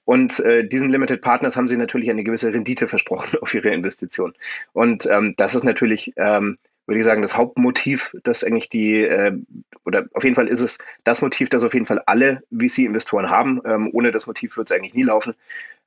Und 0.05 0.38
äh, 0.40 0.69
diesen 0.69 0.90
Limited 0.90 1.22
Partners 1.22 1.56
haben 1.56 1.69
sie 1.69 1.78
natürlich 1.78 2.10
eine 2.10 2.25
gewisse 2.25 2.52
Rendite 2.52 2.88
versprochen 2.88 3.38
auf 3.40 3.55
ihre 3.55 3.70
Investition. 3.70 4.34
Und 4.72 5.06
ähm, 5.06 5.34
das 5.37 5.55
ist 5.55 5.64
natürlich 5.64 6.12
ähm, 6.17 6.58
würde 6.86 6.98
ich 6.98 7.04
sagen, 7.04 7.22
das 7.22 7.36
Hauptmotiv, 7.36 8.14
das 8.25 8.44
eigentlich 8.44 8.69
die, 8.69 9.00
äh, 9.00 9.36
oder 9.84 10.06
auf 10.12 10.25
jeden 10.25 10.36
Fall 10.36 10.48
ist 10.48 10.60
es 10.60 10.78
das 11.04 11.22
Motiv, 11.22 11.48
das 11.48 11.64
auf 11.64 11.75
jeden 11.75 11.86
Fall 11.86 12.02
alle 12.06 12.42
VC-Investoren 12.50 13.31
haben. 13.31 13.60
Ähm, 13.64 13.90
ohne 13.92 14.12
das 14.12 14.26
Motiv 14.26 14.56
wird 14.56 14.70
es 14.70 14.76
eigentlich 14.76 14.94
nie 14.94 15.02
laufen. 15.02 15.34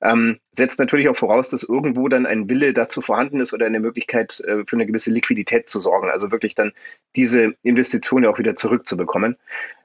Ähm, 0.01 0.39
setzt 0.51 0.79
natürlich 0.79 1.09
auch 1.09 1.15
voraus, 1.15 1.49
dass 1.49 1.63
irgendwo 1.63 2.07
dann 2.07 2.25
ein 2.25 2.49
Wille 2.49 2.73
dazu 2.73 3.01
vorhanden 3.01 3.41
ist 3.41 3.53
oder 3.53 3.65
eine 3.65 3.79
Möglichkeit 3.79 4.39
äh, 4.41 4.63
für 4.65 4.75
eine 4.75 4.85
gewisse 4.85 5.11
Liquidität 5.11 5.69
zu 5.69 5.79
sorgen. 5.79 6.09
Also 6.09 6.31
wirklich 6.31 6.55
dann 6.55 6.73
diese 7.15 7.55
Investition 7.63 8.23
ja 8.23 8.29
auch 8.29 8.39
wieder 8.39 8.55
zurückzubekommen. 8.55 9.37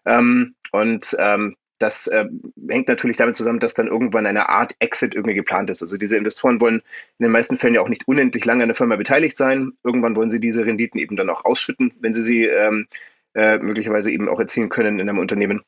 Ähm, 0.05 0.55
und 0.73 1.17
ähm, 1.19 1.57
das 1.83 2.07
äh, 2.07 2.27
hängt 2.69 2.89
natürlich 2.89 3.17
damit 3.17 3.37
zusammen, 3.37 3.59
dass 3.59 3.75
dann 3.75 3.89
irgendwann 3.89 4.27
eine 4.27 4.49
Art 4.49 4.75
Exit 4.79 5.15
irgendwie 5.15 5.35
geplant 5.35 5.71
ist. 5.71 5.83
Also 5.83 5.97
diese 5.97 6.17
Investoren 6.17 6.61
wollen 6.61 6.77
in 7.19 7.25
den 7.25 7.33
meisten 7.33 7.57
Fällen 7.57 7.75
ja 7.75 7.81
auch 7.81 7.89
nicht 7.89 8.07
unendlich 8.07 8.45
lange 8.45 8.63
an 8.63 8.69
der 8.69 8.77
Firma 8.77 8.97
beteiligt 8.97 9.37
sein. 9.37 9.73
Irgendwann 9.85 10.17
wollen 10.17 10.31
sie 10.31 10.41
diese 10.41 10.65
Renditen 10.65 11.01
eben 11.01 11.17
dann 11.17 11.31
auch 11.31 11.45
ausschütten, 11.45 11.93
wenn 12.01 12.15
sie 12.15 12.23
sie 12.23 12.45
ähm, 12.45 12.87
äh, 13.35 13.59
möglicherweise 13.59 14.11
eben 14.11 14.29
auch 14.29 14.39
erzielen 14.39 14.69
können 14.69 15.01
in 15.01 15.09
einem 15.09 15.19
Unternehmen. 15.19 15.63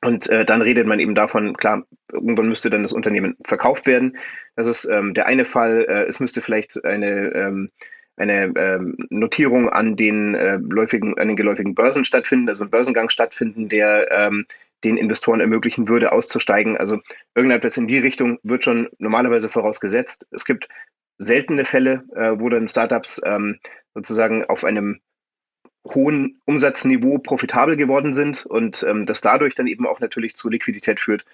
Und 0.00 0.28
äh, 0.28 0.44
dann 0.44 0.62
redet 0.62 0.86
man 0.86 1.00
eben 1.00 1.14
davon, 1.14 1.56
klar, 1.56 1.84
irgendwann 2.12 2.48
müsste 2.48 2.70
dann 2.70 2.82
das 2.82 2.92
Unternehmen 2.92 3.36
verkauft 3.44 3.86
werden. 3.86 4.16
Das 4.54 4.68
ist 4.68 4.84
ähm, 4.84 5.12
der 5.12 5.26
eine 5.26 5.44
Fall. 5.44 5.84
Äh, 5.88 6.04
es 6.04 6.20
müsste 6.20 6.40
vielleicht 6.40 6.84
eine 6.84 7.32
ähm, 7.34 7.70
eine 8.18 8.52
ähm, 8.56 8.96
Notierung 9.10 9.68
an 9.68 9.96
den 9.96 10.34
äh, 10.34 10.56
läufigen, 10.56 11.16
an 11.18 11.28
den 11.28 11.36
geläufigen 11.36 11.74
Börsen 11.74 12.04
stattfinden, 12.04 12.48
also 12.48 12.64
ein 12.64 12.70
Börsengang 12.70 13.10
stattfinden, 13.10 13.68
der 13.68 14.10
ähm, 14.10 14.46
den 14.84 14.96
Investoren 14.96 15.40
ermöglichen 15.40 15.88
würde, 15.88 16.12
auszusteigen. 16.12 16.76
Also 16.76 16.98
irgendetwas 17.34 17.76
in 17.76 17.86
die 17.86 17.98
Richtung 17.98 18.38
wird 18.42 18.64
schon 18.64 18.88
normalerweise 18.98 19.48
vorausgesetzt. 19.48 20.28
Es 20.30 20.44
gibt 20.44 20.68
seltene 21.18 21.64
Fälle, 21.64 22.04
äh, 22.14 22.38
wo 22.38 22.48
dann 22.48 22.68
Startups 22.68 23.20
ähm, 23.24 23.58
sozusagen 23.94 24.44
auf 24.44 24.64
einem 24.64 25.00
hohen 25.86 26.40
Umsatzniveau 26.44 27.18
profitabel 27.18 27.76
geworden 27.76 28.14
sind 28.14 28.46
und 28.46 28.82
ähm, 28.82 29.04
das 29.04 29.20
dadurch 29.20 29.54
dann 29.54 29.66
eben 29.66 29.86
auch 29.86 30.00
natürlich 30.00 30.34
zu 30.34 30.48
Liquidität 30.48 31.00
führt. 31.00 31.24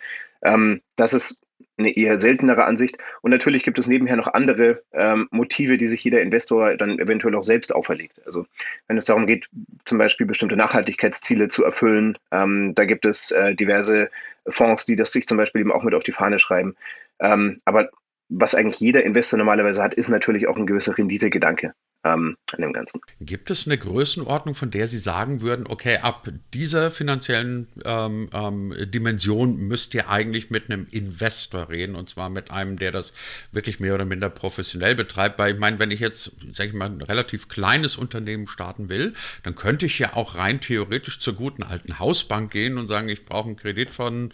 Ähm, 0.42 0.80
das 0.96 1.12
ist 1.12 1.44
eine 1.76 1.96
eher 1.96 2.18
seltenere 2.18 2.64
Ansicht. 2.64 2.98
Und 3.22 3.30
natürlich 3.30 3.62
gibt 3.62 3.78
es 3.78 3.86
nebenher 3.86 4.16
noch 4.16 4.32
andere 4.32 4.82
ähm, 4.92 5.28
Motive, 5.30 5.78
die 5.78 5.88
sich 5.88 6.04
jeder 6.04 6.20
Investor 6.20 6.76
dann 6.76 6.98
eventuell 6.98 7.34
auch 7.34 7.42
selbst 7.42 7.74
auferlegt. 7.74 8.20
Also 8.26 8.46
wenn 8.86 8.96
es 8.96 9.04
darum 9.04 9.26
geht, 9.26 9.48
zum 9.84 9.98
Beispiel 9.98 10.26
bestimmte 10.26 10.56
Nachhaltigkeitsziele 10.56 11.48
zu 11.48 11.64
erfüllen, 11.64 12.18
ähm, 12.30 12.74
da 12.74 12.84
gibt 12.84 13.04
es 13.04 13.30
äh, 13.30 13.54
diverse 13.54 14.10
Fonds, 14.46 14.86
die 14.86 14.96
das 14.96 15.12
sich 15.12 15.26
zum 15.26 15.36
Beispiel 15.36 15.62
eben 15.62 15.72
auch 15.72 15.82
mit 15.82 15.94
auf 15.94 16.02
die 16.02 16.12
Fahne 16.12 16.38
schreiben. 16.38 16.76
Ähm, 17.20 17.60
aber 17.64 17.90
was 18.36 18.54
eigentlich 18.54 18.80
jeder 18.80 19.04
Investor 19.04 19.38
normalerweise 19.38 19.82
hat, 19.82 19.94
ist 19.94 20.08
natürlich 20.08 20.48
auch 20.48 20.56
ein 20.56 20.66
gewisser 20.66 20.96
Renditegedanke. 20.96 21.72
ähm, 22.04 22.36
an 22.52 22.60
dem 22.60 22.72
Ganzen. 22.72 23.00
Gibt 23.20 23.50
es 23.50 23.66
eine 23.66 23.78
Größenordnung, 23.78 24.54
von 24.54 24.70
der 24.70 24.86
Sie 24.86 24.98
sagen 24.98 25.40
würden, 25.40 25.66
okay, 25.66 25.98
ab 25.98 26.28
dieser 26.52 26.90
finanziellen 26.90 27.66
ähm, 27.84 28.28
ähm, 28.32 28.74
Dimension 28.86 29.56
müsst 29.56 29.94
ihr 29.94 30.08
eigentlich 30.08 30.50
mit 30.50 30.70
einem 30.70 30.86
Investor 30.90 31.70
reden 31.70 31.96
und 31.96 32.08
zwar 32.08 32.28
mit 32.28 32.50
einem, 32.50 32.78
der 32.78 32.92
das 32.92 33.14
wirklich 33.52 33.80
mehr 33.80 33.94
oder 33.94 34.04
minder 34.04 34.28
professionell 34.28 34.94
betreibt? 34.94 35.38
Weil 35.38 35.54
ich 35.54 35.60
meine, 35.60 35.78
wenn 35.78 35.90
ich 35.90 36.00
jetzt, 36.00 36.32
sage 36.52 36.70
ich 36.70 36.74
mal, 36.74 36.90
ein 36.90 37.00
relativ 37.00 37.48
kleines 37.48 37.96
Unternehmen 37.96 38.46
starten 38.46 38.88
will, 38.88 39.14
dann 39.42 39.54
könnte 39.54 39.86
ich 39.86 39.98
ja 39.98 40.14
auch 40.14 40.36
rein 40.36 40.60
theoretisch 40.60 41.20
zur 41.20 41.34
guten 41.34 41.62
alten 41.62 41.98
Hausbank 41.98 42.50
gehen 42.52 42.78
und 42.78 42.88
sagen, 42.88 43.08
ich 43.08 43.24
brauche 43.24 43.48
einen 43.48 43.56
Kredit 43.56 43.90
von 43.90 44.32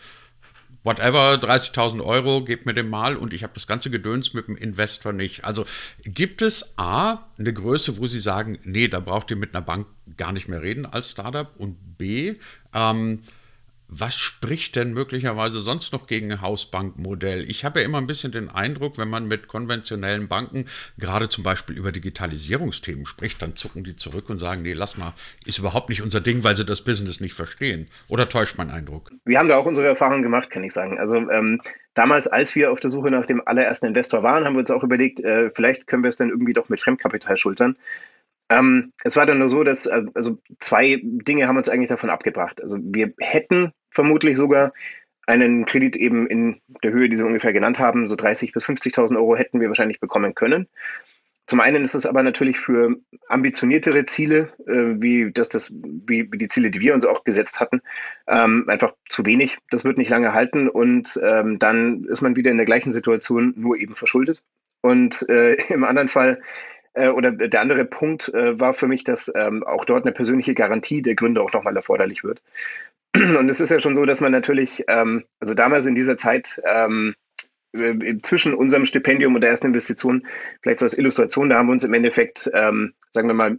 whatever, 0.82 1.34
30.000 1.34 2.04
Euro, 2.04 2.42
gebt 2.42 2.66
mir 2.66 2.74
den 2.74 2.88
mal 2.88 3.16
und 3.16 3.32
ich 3.32 3.42
habe 3.42 3.52
das 3.54 3.66
ganze 3.66 3.90
Gedöns 3.90 4.34
mit 4.34 4.48
dem 4.48 4.56
Investor 4.56 5.12
nicht. 5.12 5.44
Also 5.44 5.66
gibt 6.04 6.42
es 6.42 6.78
A, 6.78 7.18
eine 7.38 7.52
Größe, 7.52 7.98
wo 7.98 8.06
Sie 8.06 8.20
sagen, 8.20 8.58
nee, 8.64 8.88
da 8.88 9.00
braucht 9.00 9.30
ihr 9.30 9.36
mit 9.36 9.54
einer 9.54 9.64
Bank 9.64 9.86
gar 10.16 10.32
nicht 10.32 10.48
mehr 10.48 10.62
reden 10.62 10.86
als 10.86 11.10
Startup 11.10 11.48
und 11.58 11.76
B, 11.98 12.34
ähm, 12.74 13.20
was 13.92 14.16
spricht 14.16 14.76
denn 14.76 14.92
möglicherweise 14.92 15.58
sonst 15.60 15.92
noch 15.92 16.06
gegen 16.06 16.30
ein 16.30 16.40
Hausbankmodell? 16.40 17.48
Ich 17.50 17.64
habe 17.64 17.80
ja 17.80 17.86
immer 17.86 17.98
ein 17.98 18.06
bisschen 18.06 18.30
den 18.30 18.48
Eindruck, 18.48 18.98
wenn 18.98 19.08
man 19.08 19.26
mit 19.26 19.48
konventionellen 19.48 20.28
Banken 20.28 20.66
gerade 20.96 21.28
zum 21.28 21.42
Beispiel 21.42 21.76
über 21.76 21.90
Digitalisierungsthemen 21.90 23.04
spricht, 23.04 23.42
dann 23.42 23.56
zucken 23.56 23.82
die 23.82 23.96
zurück 23.96 24.30
und 24.30 24.38
sagen, 24.38 24.62
nee, 24.62 24.74
lass 24.74 24.96
mal, 24.96 25.12
ist 25.44 25.58
überhaupt 25.58 25.88
nicht 25.88 26.02
unser 26.02 26.20
Ding, 26.20 26.44
weil 26.44 26.56
sie 26.56 26.64
das 26.64 26.82
Business 26.82 27.20
nicht 27.20 27.34
verstehen. 27.34 27.88
Oder 28.08 28.28
täuscht 28.28 28.58
mein 28.58 28.70
Eindruck? 28.70 29.10
Wir 29.24 29.38
haben 29.38 29.48
da 29.48 29.56
auch 29.56 29.66
unsere 29.66 29.88
Erfahrungen 29.88 30.22
gemacht, 30.22 30.50
kann 30.50 30.62
ich 30.62 30.72
sagen. 30.72 30.98
Also 30.98 31.16
ähm, 31.16 31.60
damals, 31.94 32.28
als 32.28 32.54
wir 32.54 32.70
auf 32.70 32.78
der 32.78 32.90
Suche 32.90 33.10
nach 33.10 33.26
dem 33.26 33.42
allerersten 33.44 33.86
Investor 33.86 34.22
waren, 34.22 34.44
haben 34.44 34.54
wir 34.54 34.60
uns 34.60 34.70
auch 34.70 34.84
überlegt, 34.84 35.20
äh, 35.20 35.50
vielleicht 35.50 35.88
können 35.88 36.04
wir 36.04 36.08
es 36.08 36.16
dann 36.16 36.30
irgendwie 36.30 36.52
doch 36.52 36.68
mit 36.68 36.80
Fremdkapital 36.80 37.36
schultern. 37.36 37.76
Ähm, 38.50 38.92
es 39.04 39.16
war 39.16 39.26
dann 39.26 39.38
nur 39.38 39.48
so, 39.48 39.64
dass 39.64 39.86
äh, 39.86 40.02
also 40.14 40.38
zwei 40.58 41.00
Dinge 41.02 41.46
haben 41.46 41.56
uns 41.56 41.68
eigentlich 41.68 41.88
davon 41.88 42.10
abgebracht. 42.10 42.62
Also 42.62 42.78
wir 42.80 43.14
hätten 43.18 43.72
vermutlich 43.90 44.36
sogar 44.36 44.72
einen 45.26 45.64
Kredit 45.64 45.96
eben 45.96 46.26
in 46.26 46.60
der 46.82 46.90
Höhe, 46.90 47.08
die 47.08 47.16
Sie 47.16 47.24
ungefähr 47.24 47.52
genannt 47.52 47.78
haben, 47.78 48.08
so 48.08 48.16
30.000 48.16 48.52
bis 48.52 48.66
50.000 48.66 49.16
Euro 49.16 49.36
hätten 49.36 49.60
wir 49.60 49.68
wahrscheinlich 49.68 50.00
bekommen 50.00 50.34
können. 50.34 50.66
Zum 51.46 51.60
einen 51.60 51.82
ist 51.82 51.94
es 51.94 52.06
aber 52.06 52.22
natürlich 52.22 52.58
für 52.58 52.96
ambitioniertere 53.28 54.06
Ziele, 54.06 54.52
äh, 54.66 55.00
wie, 55.00 55.32
das, 55.32 55.48
das, 55.48 55.74
wie, 55.74 56.30
wie, 56.30 56.38
die 56.38 56.48
Ziele, 56.48 56.70
die 56.70 56.80
wir 56.80 56.94
uns 56.94 57.06
auch 57.06 57.24
gesetzt 57.24 57.60
hatten, 57.60 57.80
ähm, 58.28 58.64
einfach 58.68 58.94
zu 59.08 59.26
wenig. 59.26 59.58
Das 59.70 59.84
wird 59.84 59.98
nicht 59.98 60.10
lange 60.10 60.32
halten 60.32 60.68
und 60.68 61.18
ähm, 61.22 61.58
dann 61.58 62.04
ist 62.04 62.20
man 62.20 62.36
wieder 62.36 62.50
in 62.50 62.56
der 62.56 62.66
gleichen 62.66 62.92
Situation, 62.92 63.52
nur 63.56 63.76
eben 63.76 63.96
verschuldet. 63.96 64.42
Und 64.80 65.28
äh, 65.28 65.54
im 65.72 65.84
anderen 65.84 66.08
Fall 66.08 66.40
oder 67.08 67.32
der 67.32 67.60
andere 67.60 67.84
Punkt 67.84 68.32
äh, 68.34 68.58
war 68.58 68.72
für 68.72 68.86
mich, 68.86 69.04
dass 69.04 69.30
ähm, 69.34 69.62
auch 69.64 69.84
dort 69.84 70.04
eine 70.04 70.12
persönliche 70.12 70.54
Garantie 70.54 71.02
der 71.02 71.14
Gründer 71.14 71.42
auch 71.42 71.52
nochmal 71.52 71.76
erforderlich 71.76 72.24
wird. 72.24 72.42
Und 73.16 73.48
es 73.48 73.60
ist 73.60 73.70
ja 73.70 73.80
schon 73.80 73.96
so, 73.96 74.06
dass 74.06 74.20
man 74.20 74.32
natürlich, 74.32 74.84
ähm, 74.88 75.24
also 75.40 75.54
damals 75.54 75.86
in 75.86 75.94
dieser 75.94 76.18
Zeit, 76.18 76.60
ähm, 76.64 77.14
äh, 77.72 78.18
zwischen 78.22 78.54
unserem 78.54 78.84
Stipendium 78.84 79.34
und 79.34 79.42
der 79.42 79.50
ersten 79.50 79.68
Investition, 79.68 80.26
vielleicht 80.60 80.80
so 80.80 80.86
als 80.86 80.98
Illustration, 80.98 81.48
da 81.48 81.58
haben 81.58 81.68
wir 81.68 81.72
uns 81.72 81.84
im 81.84 81.94
Endeffekt, 81.94 82.50
ähm, 82.52 82.94
sagen 83.12 83.28
wir 83.28 83.34
mal, 83.34 83.58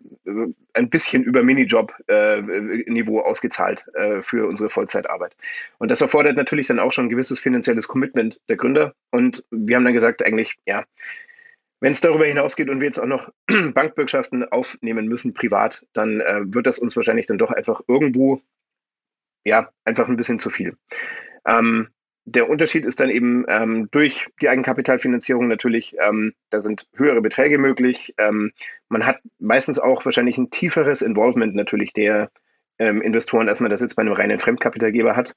ein 0.74 0.90
bisschen 0.90 1.24
über 1.24 1.44
Minijob-Niveau 1.44 3.20
äh, 3.20 3.24
ausgezahlt 3.24 3.86
äh, 3.94 4.22
für 4.22 4.48
unsere 4.48 4.70
Vollzeitarbeit. 4.70 5.36
Und 5.78 5.92
das 5.92 6.02
erfordert 6.02 6.36
natürlich 6.36 6.68
dann 6.68 6.80
auch 6.80 6.92
schon 6.92 7.06
ein 7.06 7.10
gewisses 7.10 7.40
finanzielles 7.40 7.88
Commitment 7.88 8.40
der 8.50 8.58
Gründer. 8.58 8.94
Und 9.12 9.46
wir 9.50 9.78
haben 9.78 9.86
dann 9.86 9.94
gesagt, 9.94 10.26
eigentlich, 10.26 10.58
ja, 10.66 10.84
wenn 11.82 11.92
es 11.92 12.00
darüber 12.00 12.26
hinausgeht 12.26 12.70
und 12.70 12.80
wir 12.80 12.86
jetzt 12.86 13.00
auch 13.00 13.08
noch 13.08 13.30
Bankbürgschaften 13.74 14.50
aufnehmen 14.50 15.08
müssen, 15.08 15.34
privat, 15.34 15.86
dann 15.94 16.22
äh, 16.22 16.42
wird 16.46 16.68
das 16.68 16.80
uns 16.80 16.96
wahrscheinlich 16.96 17.26
dann 17.26 17.38
doch 17.38 17.52
einfach 17.52 17.82
irgendwo 17.88 18.42
ja, 19.44 19.70
einfach 19.86 20.08
ein 20.08 20.18
bisschen 20.18 20.40
zu 20.40 20.50
viel. 20.50 20.78
Ähm, 21.46 21.90
der 22.26 22.50
Unterschied 22.50 22.86
ist 22.86 23.00
dann 23.00 23.10
eben 23.10 23.46
ähm, 23.48 23.90
durch 23.92 24.28
die 24.42 24.50
Eigenkapitalfinanzierung 24.50 25.48
natürlich, 25.48 25.96
ähm, 26.00 26.34
da 26.52 26.62
sind 26.62 26.88
höhere 26.96 27.22
Beträge 27.22 27.58
möglich. 27.58 28.14
Ähm, 28.18 28.52
man 28.90 29.06
hat 29.06 29.20
meistens 29.40 29.80
auch 29.80 30.06
wahrscheinlich 30.06 30.38
ein 30.38 30.52
tieferes 30.52 31.02
Involvement 31.02 31.56
natürlich 31.56 31.94
der 31.94 32.30
ähm, 32.78 33.02
Investoren, 33.02 33.50
als 33.50 33.60
man 33.60 33.72
das 33.72 33.82
jetzt 33.82 33.96
bei 33.96 34.02
einem 34.02 34.14
reinen 34.14 34.40
Fremdkapitalgeber 34.40 35.16
hat. 35.16 35.34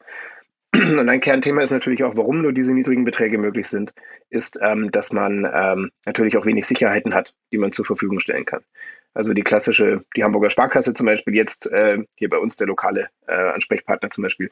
Und 0.98 1.08
ein 1.08 1.20
Kernthema 1.20 1.62
ist 1.62 1.70
natürlich 1.70 2.02
auch, 2.02 2.16
warum 2.16 2.42
nur 2.42 2.52
diese 2.52 2.74
niedrigen 2.74 3.04
Beträge 3.04 3.38
möglich 3.38 3.68
sind, 3.68 3.92
ist, 4.28 4.58
ähm, 4.60 4.90
dass 4.90 5.12
man 5.12 5.48
ähm, 5.52 5.90
natürlich 6.04 6.36
auch 6.36 6.46
wenig 6.46 6.66
Sicherheiten 6.66 7.14
hat, 7.14 7.34
die 7.52 7.58
man 7.58 7.72
zur 7.72 7.84
Verfügung 7.84 8.18
stellen 8.18 8.44
kann. 8.44 8.62
Also 9.12 9.32
die 9.34 9.42
klassische, 9.42 10.04
die 10.16 10.24
Hamburger 10.24 10.50
Sparkasse 10.50 10.92
zum 10.92 11.06
Beispiel, 11.06 11.34
jetzt 11.36 11.70
äh, 11.70 11.98
hier 12.16 12.28
bei 12.28 12.38
uns 12.38 12.56
der 12.56 12.66
lokale 12.66 13.08
äh, 13.28 13.34
Ansprechpartner 13.34 14.10
zum 14.10 14.22
Beispiel, 14.22 14.50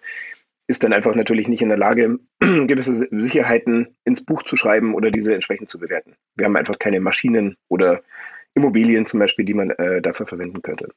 ist 0.69 0.85
dann 0.85 0.93
einfach 0.93 1.17
natürlich 1.17 1.49
nicht 1.49 1.63
in 1.63 1.71
der 1.71 1.79
Lage, 1.79 2.21
gewisse 2.41 2.95
Sicherheiten 2.95 3.97
ins 4.05 4.25
Buch 4.25 4.45
zu 4.45 4.57
schreiben 4.57 4.95
oder 4.95 5.11
diese 5.11 5.35
entsprechend 5.35 5.71
zu 5.71 5.81
bewerten. 5.81 6.15
Wir 6.37 6.47
haben 6.47 6.57
einfach 6.57 6.79
keine 6.79 7.01
Maschinen 7.01 7.57
oder 7.69 8.03
Immobilien 8.55 9.07
zum 9.07 9.19
Beispiel, 9.19 9.45
die 9.45 9.55
man 9.55 9.71
äh, 9.71 10.01
dafür 10.01 10.27
verwenden 10.27 10.63
könnte. 10.63 10.89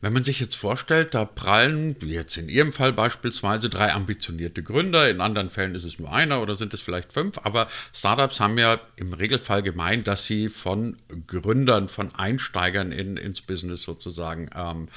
Wenn 0.00 0.12
man 0.12 0.24
sich 0.24 0.40
jetzt 0.40 0.56
vorstellt, 0.56 1.14
da 1.14 1.24
prallen, 1.24 1.96
wie 2.00 2.14
jetzt 2.14 2.36
in 2.36 2.48
Ihrem 2.48 2.72
Fall 2.72 2.92
beispielsweise, 2.92 3.68
drei 3.68 3.92
ambitionierte 3.92 4.62
Gründer, 4.62 5.08
in 5.10 5.20
anderen 5.20 5.50
Fällen 5.50 5.74
ist 5.74 5.84
es 5.84 5.98
nur 5.98 6.12
einer 6.12 6.40
oder 6.40 6.54
sind 6.54 6.74
es 6.74 6.80
vielleicht 6.80 7.12
fünf, 7.12 7.38
aber 7.42 7.68
Startups 7.92 8.40
haben 8.40 8.58
ja 8.58 8.80
im 8.96 9.12
Regelfall 9.12 9.62
gemeint, 9.62 10.06
dass 10.06 10.26
sie 10.26 10.48
von 10.48 10.96
Gründern, 11.26 11.88
von 11.88 12.14
Einsteigern 12.14 12.92
in, 12.92 13.16
ins 13.16 13.42
Business 13.42 13.82
sozusagen 13.82 14.48
ähm, 14.54 14.88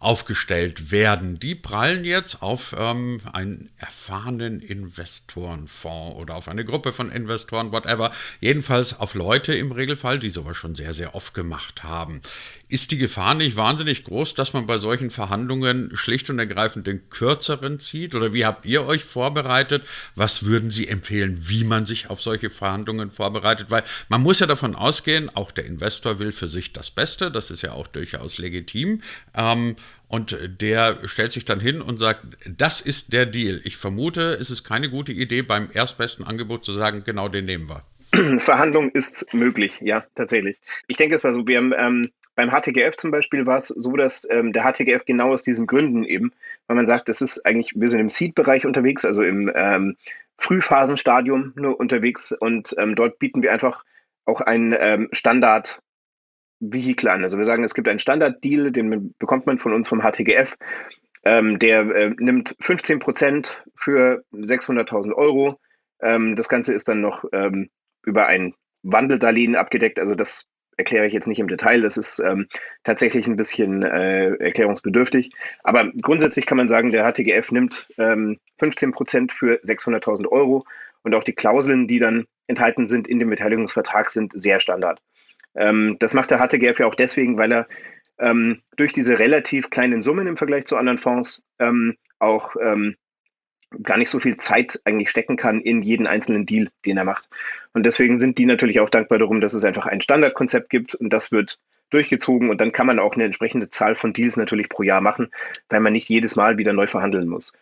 aufgestellt 0.00 0.92
werden. 0.92 1.40
Die 1.40 1.56
prallen 1.56 2.04
jetzt 2.04 2.40
auf 2.40 2.74
ähm, 2.78 3.20
einen 3.32 3.68
erfahrenen 3.78 4.60
Investorenfonds 4.60 6.16
oder 6.16 6.36
auf 6.36 6.46
eine 6.46 6.64
Gruppe 6.64 6.92
von 6.92 7.10
Investoren, 7.10 7.72
whatever. 7.72 8.12
Jedenfalls 8.40 9.00
auf 9.00 9.14
Leute 9.14 9.54
im 9.54 9.72
Regelfall, 9.72 10.20
die 10.20 10.30
sowas 10.30 10.56
schon 10.56 10.76
sehr, 10.76 10.92
sehr 10.92 11.16
oft 11.16 11.34
gemacht 11.34 11.82
haben. 11.82 12.20
Ist 12.68 12.92
die 12.92 12.98
Gefahr 12.98 13.34
nicht 13.34 13.56
wahnsinnig 13.56 14.04
groß, 14.04 14.34
dass 14.34 14.52
man 14.52 14.66
bei 14.66 14.78
solchen 14.78 15.10
Verhandlungen 15.10 15.96
schlicht 15.96 16.30
und 16.30 16.38
ergreifend 16.38 16.86
den 16.86 17.08
kürzeren 17.10 17.80
zieht? 17.80 18.14
Oder 18.14 18.32
wie 18.32 18.44
habt 18.46 18.66
ihr 18.66 18.86
euch 18.86 19.02
vorbereitet? 19.02 19.84
Was 20.14 20.44
würden 20.44 20.70
Sie 20.70 20.86
empfehlen, 20.86 21.48
wie 21.48 21.64
man 21.64 21.86
sich 21.86 22.08
auf 22.08 22.22
solche 22.22 22.50
Verhandlungen 22.50 23.10
vorbereitet? 23.10 23.70
Weil 23.70 23.82
man 24.08 24.22
muss 24.22 24.38
ja 24.38 24.46
davon 24.46 24.76
ausgehen, 24.76 25.34
auch 25.34 25.50
der 25.50 25.64
Investor 25.64 26.20
will 26.20 26.30
für 26.30 26.46
sich 26.46 26.72
das 26.72 26.90
Beste. 26.90 27.32
Das 27.32 27.50
ist 27.50 27.62
ja 27.62 27.72
auch 27.72 27.88
durchaus 27.88 28.38
legitim. 28.38 29.02
Ähm, 29.34 29.74
und 30.08 30.36
der 30.60 30.96
stellt 31.04 31.32
sich 31.32 31.44
dann 31.44 31.60
hin 31.60 31.82
und 31.82 31.98
sagt, 31.98 32.24
das 32.46 32.80
ist 32.80 33.12
der 33.12 33.26
Deal. 33.26 33.60
Ich 33.64 33.76
vermute, 33.76 34.36
es 34.40 34.50
ist 34.50 34.64
keine 34.64 34.88
gute 34.88 35.12
Idee, 35.12 35.42
beim 35.42 35.68
erstbesten 35.72 36.26
Angebot 36.26 36.64
zu 36.64 36.72
sagen, 36.72 37.02
genau 37.04 37.28
den 37.28 37.44
nehmen 37.44 37.68
wir. 37.68 37.80
Verhandlung 38.40 38.90
ist 38.90 39.34
möglich, 39.34 39.78
ja, 39.82 40.04
tatsächlich. 40.14 40.56
Ich 40.86 40.96
denke, 40.96 41.14
es 41.14 41.24
war 41.24 41.32
so, 41.32 41.46
wir 41.46 41.58
haben 41.58 41.74
ähm, 41.76 42.10
beim 42.36 42.50
HTGF 42.50 42.96
zum 42.96 43.10
Beispiel 43.10 43.46
war 43.46 43.58
es 43.58 43.68
so, 43.68 43.96
dass 43.96 44.26
ähm, 44.30 44.52
der 44.52 44.62
HTGF 44.62 45.04
genau 45.04 45.32
aus 45.32 45.42
diesen 45.42 45.66
Gründen 45.66 46.04
eben, 46.04 46.32
weil 46.68 46.76
man 46.76 46.86
sagt, 46.86 47.08
das 47.08 47.20
ist 47.20 47.44
eigentlich, 47.44 47.72
wir 47.74 47.88
sind 47.88 48.00
im 48.00 48.08
Seed-Bereich 48.08 48.64
unterwegs, 48.64 49.04
also 49.04 49.22
im 49.22 49.50
ähm, 49.54 49.96
Frühphasenstadium 50.38 51.52
nur 51.56 51.78
unterwegs 51.78 52.32
und 52.32 52.74
ähm, 52.78 52.94
dort 52.94 53.18
bieten 53.18 53.42
wir 53.42 53.52
einfach 53.52 53.84
auch 54.24 54.40
ein 54.40 54.74
ähm, 54.78 55.08
Standard 55.10 55.82
Vehikel 56.60 57.08
an. 57.08 57.22
Also 57.22 57.38
wir 57.38 57.44
sagen, 57.44 57.64
es 57.64 57.74
gibt 57.74 57.88
einen 57.88 57.98
Standard-Deal, 57.98 58.72
den 58.72 59.14
bekommt 59.18 59.46
man 59.46 59.58
von 59.58 59.72
uns 59.72 59.88
vom 59.88 60.02
HTGF. 60.02 60.56
Ähm, 61.24 61.58
der 61.58 61.80
äh, 61.90 62.14
nimmt 62.18 62.56
15 62.60 62.98
Prozent 63.00 63.64
für 63.76 64.24
600.000 64.32 65.12
Euro. 65.14 65.60
Ähm, 66.00 66.36
das 66.36 66.48
Ganze 66.48 66.74
ist 66.74 66.88
dann 66.88 67.00
noch 67.00 67.24
ähm, 67.32 67.70
über 68.04 68.26
ein 68.26 68.54
Wandeldarlehen 68.82 69.56
abgedeckt. 69.56 69.98
Also 69.98 70.14
das 70.14 70.46
erkläre 70.76 71.06
ich 71.06 71.12
jetzt 71.12 71.26
nicht 71.26 71.40
im 71.40 71.48
Detail. 71.48 71.82
Das 71.82 71.96
ist 71.96 72.20
ähm, 72.20 72.46
tatsächlich 72.84 73.26
ein 73.26 73.36
bisschen 73.36 73.82
äh, 73.82 74.30
erklärungsbedürftig. 74.36 75.32
Aber 75.64 75.90
grundsätzlich 76.02 76.46
kann 76.46 76.56
man 76.56 76.68
sagen, 76.68 76.92
der 76.92 77.04
HTGF 77.04 77.50
nimmt 77.52 77.88
ähm, 77.98 78.38
15 78.58 78.92
Prozent 78.92 79.32
für 79.32 79.60
600.000 79.64 80.28
Euro 80.28 80.64
und 81.02 81.14
auch 81.14 81.24
die 81.24 81.34
Klauseln, 81.34 81.88
die 81.88 81.98
dann 81.98 82.26
enthalten 82.46 82.86
sind 82.86 83.08
in 83.08 83.18
dem 83.18 83.28
Beteiligungsvertrag, 83.28 84.10
sind 84.10 84.32
sehr 84.34 84.60
Standard. 84.60 85.00
Ähm, 85.58 85.96
das 85.98 86.14
macht 86.14 86.30
der 86.30 86.38
HTGF 86.38 86.78
ja 86.78 86.86
auch 86.86 86.94
deswegen, 86.94 87.36
weil 87.36 87.52
er 87.52 87.68
ähm, 88.18 88.62
durch 88.76 88.92
diese 88.92 89.18
relativ 89.18 89.70
kleinen 89.70 90.02
Summen 90.02 90.26
im 90.26 90.36
Vergleich 90.36 90.66
zu 90.66 90.76
anderen 90.76 90.98
Fonds 90.98 91.44
ähm, 91.58 91.96
auch 92.20 92.54
ähm, 92.62 92.96
gar 93.82 93.98
nicht 93.98 94.10
so 94.10 94.20
viel 94.20 94.38
Zeit 94.38 94.80
eigentlich 94.84 95.10
stecken 95.10 95.36
kann 95.36 95.60
in 95.60 95.82
jeden 95.82 96.06
einzelnen 96.06 96.46
Deal, 96.46 96.68
den 96.86 96.96
er 96.96 97.04
macht. 97.04 97.28
Und 97.74 97.84
deswegen 97.84 98.18
sind 98.18 98.38
die 98.38 98.46
natürlich 98.46 98.80
auch 98.80 98.88
dankbar 98.88 99.18
darum, 99.18 99.40
dass 99.40 99.52
es 99.52 99.64
einfach 99.64 99.86
ein 99.86 100.00
Standardkonzept 100.00 100.70
gibt 100.70 100.94
und 100.94 101.12
das 101.12 101.32
wird 101.32 101.58
durchgezogen 101.90 102.50
und 102.50 102.60
dann 102.60 102.72
kann 102.72 102.86
man 102.86 102.98
auch 102.98 103.14
eine 103.14 103.24
entsprechende 103.24 103.70
Zahl 103.70 103.96
von 103.96 104.12
Deals 104.12 104.36
natürlich 104.36 104.68
pro 104.68 104.82
Jahr 104.82 105.00
machen, 105.00 105.30
weil 105.68 105.80
man 105.80 105.92
nicht 105.92 106.08
jedes 106.08 106.36
Mal 106.36 106.58
wieder 106.58 106.72
neu 106.72 106.86
verhandeln 106.86 107.28
muss. 107.28 107.52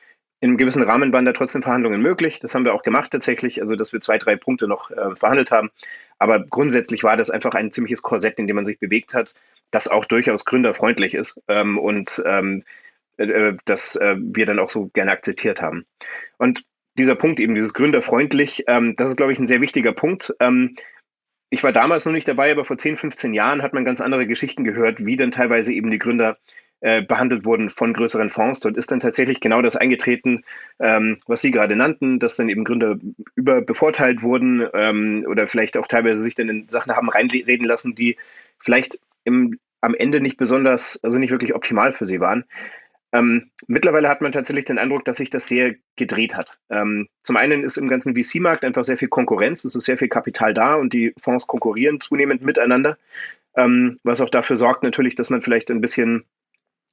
In 0.46 0.50
einem 0.50 0.58
gewissen 0.58 0.84
Rahmen 0.84 1.12
waren 1.12 1.24
da 1.24 1.32
trotzdem 1.32 1.64
Verhandlungen 1.64 2.00
möglich. 2.00 2.38
Das 2.38 2.54
haben 2.54 2.64
wir 2.64 2.72
auch 2.72 2.84
gemacht 2.84 3.10
tatsächlich, 3.10 3.60
also 3.62 3.74
dass 3.74 3.92
wir 3.92 4.00
zwei, 4.00 4.16
drei 4.16 4.36
Punkte 4.36 4.68
noch 4.68 4.92
äh, 4.92 5.16
verhandelt 5.16 5.50
haben. 5.50 5.72
Aber 6.20 6.38
grundsätzlich 6.38 7.02
war 7.02 7.16
das 7.16 7.30
einfach 7.30 7.54
ein 7.54 7.72
ziemliches 7.72 8.00
Korsett, 8.00 8.38
in 8.38 8.46
dem 8.46 8.54
man 8.54 8.64
sich 8.64 8.78
bewegt 8.78 9.12
hat. 9.12 9.34
das 9.72 9.88
auch 9.88 10.04
durchaus 10.04 10.44
gründerfreundlich 10.44 11.14
ist 11.14 11.40
ähm, 11.48 11.80
und 11.80 12.22
ähm, 12.24 12.62
äh, 13.16 13.54
das 13.64 13.96
äh, 13.96 14.14
wir 14.20 14.46
dann 14.46 14.60
auch 14.60 14.70
so 14.70 14.86
gerne 14.86 15.10
akzeptiert 15.10 15.60
haben. 15.60 15.84
Und 16.38 16.64
dieser 16.96 17.16
Punkt 17.16 17.40
eben, 17.40 17.56
dieses 17.56 17.74
gründerfreundlich, 17.74 18.62
ähm, 18.68 18.94
das 18.96 19.08
ist, 19.08 19.16
glaube 19.16 19.32
ich, 19.32 19.40
ein 19.40 19.48
sehr 19.48 19.60
wichtiger 19.60 19.94
Punkt. 19.94 20.32
Ähm, 20.38 20.76
ich 21.50 21.64
war 21.64 21.72
damals 21.72 22.04
noch 22.04 22.12
nicht 22.12 22.28
dabei, 22.28 22.52
aber 22.52 22.64
vor 22.64 22.78
10, 22.78 22.98
15 22.98 23.34
Jahren 23.34 23.62
hat 23.62 23.72
man 23.72 23.84
ganz 23.84 24.00
andere 24.00 24.28
Geschichten 24.28 24.62
gehört, 24.62 25.04
wie 25.04 25.16
dann 25.16 25.32
teilweise 25.32 25.72
eben 25.72 25.90
die 25.90 25.98
Gründer 25.98 26.38
äh, 26.80 27.02
behandelt 27.02 27.44
wurden 27.44 27.70
von 27.70 27.92
größeren 27.92 28.30
Fonds. 28.30 28.60
Dort 28.60 28.76
ist 28.76 28.90
dann 28.90 29.00
tatsächlich 29.00 29.40
genau 29.40 29.62
das 29.62 29.76
eingetreten, 29.76 30.44
ähm, 30.78 31.18
was 31.26 31.40
Sie 31.40 31.50
gerade 31.50 31.76
nannten, 31.76 32.18
dass 32.18 32.36
dann 32.36 32.48
eben 32.48 32.64
Gründer 32.64 32.96
überbevorteilt 33.34 34.22
wurden 34.22 34.66
ähm, 34.74 35.24
oder 35.28 35.48
vielleicht 35.48 35.76
auch 35.76 35.86
teilweise 35.86 36.20
sich 36.20 36.34
dann 36.34 36.48
in 36.48 36.68
Sachen 36.68 36.94
haben 36.94 37.08
reinreden 37.08 37.66
lassen, 37.66 37.94
die 37.94 38.16
vielleicht 38.58 39.00
im, 39.24 39.58
am 39.80 39.94
Ende 39.94 40.20
nicht 40.20 40.36
besonders, 40.36 41.02
also 41.02 41.18
nicht 41.18 41.30
wirklich 41.30 41.54
optimal 41.54 41.94
für 41.94 42.06
sie 42.06 42.20
waren. 42.20 42.44
Ähm, 43.12 43.50
mittlerweile 43.66 44.08
hat 44.08 44.20
man 44.20 44.32
tatsächlich 44.32 44.64
den 44.64 44.78
Eindruck, 44.78 45.04
dass 45.04 45.16
sich 45.18 45.30
das 45.30 45.48
sehr 45.48 45.76
gedreht 45.96 46.36
hat. 46.36 46.58
Ähm, 46.68 47.08
zum 47.22 47.36
einen 47.36 47.62
ist 47.62 47.76
im 47.76 47.88
ganzen 47.88 48.14
VC-Markt 48.14 48.64
einfach 48.64 48.84
sehr 48.84 48.98
viel 48.98 49.08
Konkurrenz, 49.08 49.64
es 49.64 49.76
ist 49.76 49.84
sehr 49.84 49.96
viel 49.96 50.08
Kapital 50.08 50.52
da 50.52 50.74
und 50.74 50.92
die 50.92 51.14
Fonds 51.22 51.46
konkurrieren 51.46 52.00
zunehmend 52.00 52.42
miteinander, 52.42 52.98
ähm, 53.56 53.98
was 54.02 54.20
auch 54.20 54.28
dafür 54.28 54.56
sorgt 54.56 54.82
natürlich, 54.82 55.14
dass 55.14 55.30
man 55.30 55.40
vielleicht 55.40 55.70
ein 55.70 55.80
bisschen 55.80 56.24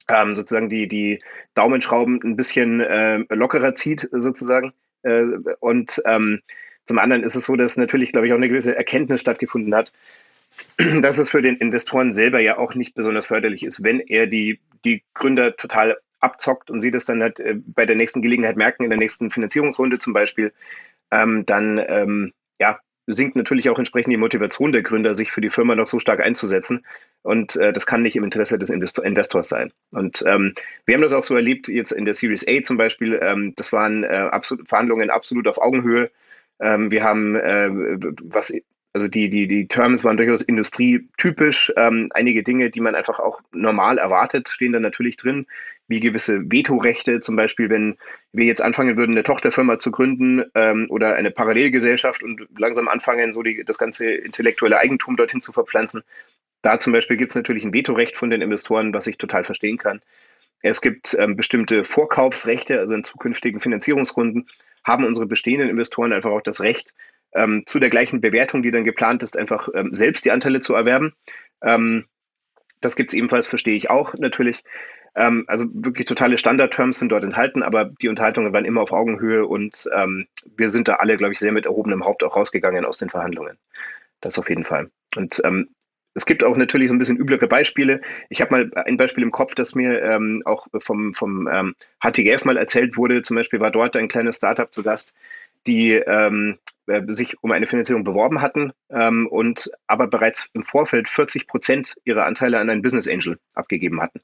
ähm, 0.08 0.36
sozusagen 0.36 0.68
die, 0.68 0.88
die 0.88 1.22
Daumenschrauben 1.54 2.20
ein 2.22 2.36
bisschen 2.36 2.80
äh, 2.80 3.24
lockerer 3.30 3.74
zieht 3.74 4.08
sozusagen. 4.12 4.72
Äh, 5.02 5.24
und 5.60 6.02
ähm, 6.04 6.40
zum 6.86 6.98
anderen 6.98 7.22
ist 7.22 7.34
es 7.34 7.44
so, 7.44 7.56
dass 7.56 7.76
natürlich, 7.76 8.12
glaube 8.12 8.26
ich, 8.26 8.32
auch 8.32 8.38
eine 8.38 8.48
gewisse 8.48 8.76
Erkenntnis 8.76 9.20
stattgefunden 9.20 9.74
hat, 9.74 9.92
dass 11.02 11.18
es 11.18 11.30
für 11.30 11.42
den 11.42 11.56
Investoren 11.56 12.12
selber 12.12 12.40
ja 12.40 12.58
auch 12.58 12.74
nicht 12.74 12.94
besonders 12.94 13.26
förderlich 13.26 13.64
ist, 13.64 13.82
wenn 13.82 14.00
er 14.00 14.26
die, 14.26 14.60
die 14.84 15.02
Gründer 15.14 15.56
total 15.56 15.96
abzockt 16.20 16.70
und 16.70 16.80
sie 16.80 16.90
das 16.90 17.04
dann 17.04 17.22
halt 17.22 17.40
äh, 17.40 17.56
bei 17.66 17.86
der 17.86 17.96
nächsten 17.96 18.22
Gelegenheit 18.22 18.56
merken, 18.56 18.84
in 18.84 18.90
der 18.90 18.98
nächsten 18.98 19.30
Finanzierungsrunde 19.30 19.98
zum 19.98 20.12
Beispiel, 20.12 20.52
ähm, 21.10 21.44
dann 21.46 21.78
ähm, 21.86 22.32
ja, 22.58 22.78
sinkt 23.06 23.36
natürlich 23.36 23.68
auch 23.70 23.78
entsprechend 23.78 24.12
die 24.12 24.18
Motivation 24.18 24.72
der 24.72 24.82
Gründer, 24.82 25.14
sich 25.14 25.30
für 25.32 25.40
die 25.40 25.50
Firma 25.50 25.74
noch 25.74 25.88
so 25.88 25.98
stark 25.98 26.20
einzusetzen. 26.20 26.84
Und 27.22 27.56
äh, 27.56 27.72
das 27.72 27.86
kann 27.86 28.02
nicht 28.02 28.16
im 28.16 28.24
Interesse 28.24 28.58
des 28.58 28.70
Investor 28.70 29.04
Investors 29.04 29.48
sein. 29.48 29.72
Und 29.90 30.24
ähm, 30.26 30.54
wir 30.86 30.94
haben 30.94 31.02
das 31.02 31.12
auch 31.12 31.24
so 31.24 31.34
erlebt, 31.34 31.68
jetzt 31.68 31.92
in 31.92 32.04
der 32.04 32.14
Series 32.14 32.46
A 32.48 32.62
zum 32.62 32.76
Beispiel. 32.76 33.18
Ähm, 33.22 33.52
das 33.56 33.72
waren 33.72 34.04
äh, 34.04 34.28
absolut, 34.30 34.68
Verhandlungen 34.68 35.10
absolut 35.10 35.48
auf 35.48 35.60
Augenhöhe. 35.60 36.10
Ähm, 36.60 36.90
wir 36.90 37.02
haben, 37.02 37.36
äh, 37.36 37.68
was 38.22 38.54
also 38.94 39.08
die, 39.08 39.28
die, 39.28 39.48
die 39.48 39.66
Terms 39.66 40.04
waren 40.04 40.16
durchaus 40.16 40.40
industrietypisch. 40.40 41.72
Ähm, 41.76 42.10
einige 42.14 42.44
Dinge, 42.44 42.70
die 42.70 42.80
man 42.80 42.94
einfach 42.94 43.18
auch 43.18 43.40
normal 43.52 43.98
erwartet, 43.98 44.48
stehen 44.48 44.72
da 44.72 44.78
natürlich 44.78 45.16
drin, 45.16 45.46
wie 45.88 45.98
gewisse 45.98 46.50
Vetorechte. 46.50 47.20
Zum 47.20 47.34
Beispiel, 47.34 47.68
wenn 47.70 47.98
wir 48.32 48.46
jetzt 48.46 48.62
anfangen 48.62 48.96
würden, 48.96 49.12
eine 49.12 49.24
Tochterfirma 49.24 49.80
zu 49.80 49.90
gründen 49.90 50.44
ähm, 50.54 50.86
oder 50.90 51.16
eine 51.16 51.32
Parallelgesellschaft 51.32 52.22
und 52.22 52.46
langsam 52.56 52.86
anfangen, 52.86 53.32
so 53.32 53.42
die, 53.42 53.64
das 53.64 53.78
ganze 53.78 54.08
intellektuelle 54.08 54.78
Eigentum 54.78 55.16
dorthin 55.16 55.40
zu 55.40 55.52
verpflanzen. 55.52 56.04
Da 56.62 56.78
zum 56.78 56.92
Beispiel 56.92 57.16
gibt 57.16 57.32
es 57.32 57.36
natürlich 57.36 57.64
ein 57.64 57.74
Vetorecht 57.74 58.16
von 58.16 58.30
den 58.30 58.42
Investoren, 58.42 58.94
was 58.94 59.08
ich 59.08 59.18
total 59.18 59.42
verstehen 59.42 59.76
kann. 59.76 60.02
Es 60.62 60.80
gibt 60.80 61.16
ähm, 61.18 61.34
bestimmte 61.34 61.82
Vorkaufsrechte, 61.82 62.78
also 62.78 62.94
in 62.94 63.02
zukünftigen 63.02 63.60
Finanzierungsrunden 63.60 64.46
haben 64.84 65.04
unsere 65.04 65.26
bestehenden 65.26 65.68
Investoren 65.68 66.12
einfach 66.12 66.30
auch 66.30 66.42
das 66.42 66.60
Recht, 66.60 66.94
ähm, 67.34 67.64
zu 67.66 67.78
der 67.78 67.90
gleichen 67.90 68.20
Bewertung, 68.20 68.62
die 68.62 68.70
dann 68.70 68.84
geplant 68.84 69.22
ist, 69.22 69.38
einfach 69.38 69.68
ähm, 69.74 69.92
selbst 69.92 70.24
die 70.24 70.30
Anteile 70.30 70.60
zu 70.60 70.74
erwerben. 70.74 71.14
Ähm, 71.62 72.06
das 72.80 72.96
gibt 72.96 73.12
es 73.12 73.18
ebenfalls, 73.18 73.46
verstehe 73.46 73.76
ich 73.76 73.90
auch 73.90 74.14
natürlich. 74.14 74.62
Ähm, 75.16 75.44
also 75.46 75.66
wirklich 75.72 76.06
totale 76.06 76.38
Standardterms 76.38 76.98
sind 76.98 77.10
dort 77.10 77.24
enthalten, 77.24 77.62
aber 77.62 77.86
die 78.00 78.08
Unterhaltungen 78.08 78.52
waren 78.52 78.64
immer 78.64 78.80
auf 78.80 78.92
Augenhöhe 78.92 79.46
und 79.46 79.88
ähm, 79.94 80.26
wir 80.56 80.70
sind 80.70 80.88
da 80.88 80.94
alle, 80.94 81.16
glaube 81.16 81.32
ich, 81.32 81.38
sehr 81.38 81.52
mit 81.52 81.66
erhobenem 81.66 82.04
Haupt 82.04 82.24
auch 82.24 82.36
rausgegangen 82.36 82.84
aus 82.84 82.98
den 82.98 83.10
Verhandlungen. 83.10 83.58
Das 84.20 84.38
auf 84.38 84.48
jeden 84.48 84.64
Fall. 84.64 84.90
Und 85.16 85.40
ähm, 85.44 85.68
es 86.14 86.26
gibt 86.26 86.44
auch 86.44 86.56
natürlich 86.56 86.88
so 86.88 86.94
ein 86.94 86.98
bisschen 86.98 87.16
üblere 87.16 87.48
Beispiele. 87.48 88.00
Ich 88.28 88.40
habe 88.40 88.52
mal 88.52 88.70
ein 88.86 88.96
Beispiel 88.96 89.24
im 89.24 89.32
Kopf, 89.32 89.54
das 89.54 89.74
mir 89.74 90.00
ähm, 90.02 90.42
auch 90.44 90.68
vom, 90.78 91.12
vom 91.12 91.48
ähm, 91.48 91.74
HTGF 92.02 92.44
mal 92.44 92.56
erzählt 92.56 92.96
wurde. 92.96 93.22
Zum 93.22 93.36
Beispiel 93.36 93.60
war 93.60 93.72
dort 93.72 93.96
ein 93.96 94.08
kleines 94.08 94.36
Startup 94.36 94.72
zu 94.72 94.82
Gast, 94.82 95.12
die 95.66 95.92
ähm, 95.92 96.58
äh, 96.86 97.02
sich 97.08 97.42
um 97.42 97.50
eine 97.52 97.66
Finanzierung 97.66 98.04
beworben 98.04 98.42
hatten 98.42 98.72
ähm, 98.90 99.26
und 99.26 99.70
aber 99.86 100.06
bereits 100.06 100.50
im 100.52 100.64
Vorfeld 100.64 101.08
40 101.08 101.46
Prozent 101.46 101.94
ihrer 102.04 102.26
Anteile 102.26 102.58
an 102.58 102.68
einen 102.68 102.82
Business 102.82 103.08
Angel 103.08 103.38
abgegeben 103.54 104.00
hatten. 104.02 104.20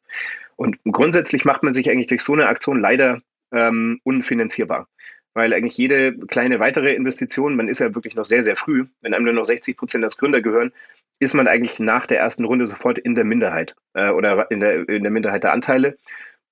Und 0.57 0.79
grundsätzlich 0.85 1.44
macht 1.44 1.62
man 1.62 1.72
sich 1.72 1.90
eigentlich 1.90 2.09
durch 2.09 2.22
so 2.22 2.35
eine 2.35 2.48
Aktion 2.48 2.81
leider 2.81 3.22
ähm, 3.53 4.00
unfinanzierbar. 4.05 4.88
Weil 5.33 5.55
eigentlich 5.55 5.79
jede 5.79 6.18
kleine 6.26 6.59
weitere 6.59 6.92
Investition, 6.92 7.57
man 7.57 7.68
ist 7.68 7.79
ja 7.79 7.94
wirklich 7.94 8.14
noch 8.14 8.24
sehr, 8.24 8.42
sehr 8.42 8.57
früh, 8.57 8.87
wenn 9.00 9.14
einem 9.14 9.24
nur 9.24 9.35
noch 9.35 9.44
60 9.44 9.76
Prozent 9.76 10.05
als 10.05 10.18
Gründer 10.18 10.42
gehören, 10.42 10.72
ist 11.20 11.35
man 11.35 11.48
eigentlich 11.48 11.79
nach 11.79 12.07
der 12.07 12.18
ersten 12.18 12.44
Runde 12.44 12.66
sofort 12.66 12.98
in 12.98 13.14
der 13.14 13.24
Minderheit 13.24 13.76
äh, 13.94 14.11
oder 14.11 14.50
in 14.50 14.61
der, 14.61 14.88
in 14.88 15.03
der 15.03 15.12
Minderheit 15.12 15.44
der 15.44 15.53
Anteile. 15.53 15.96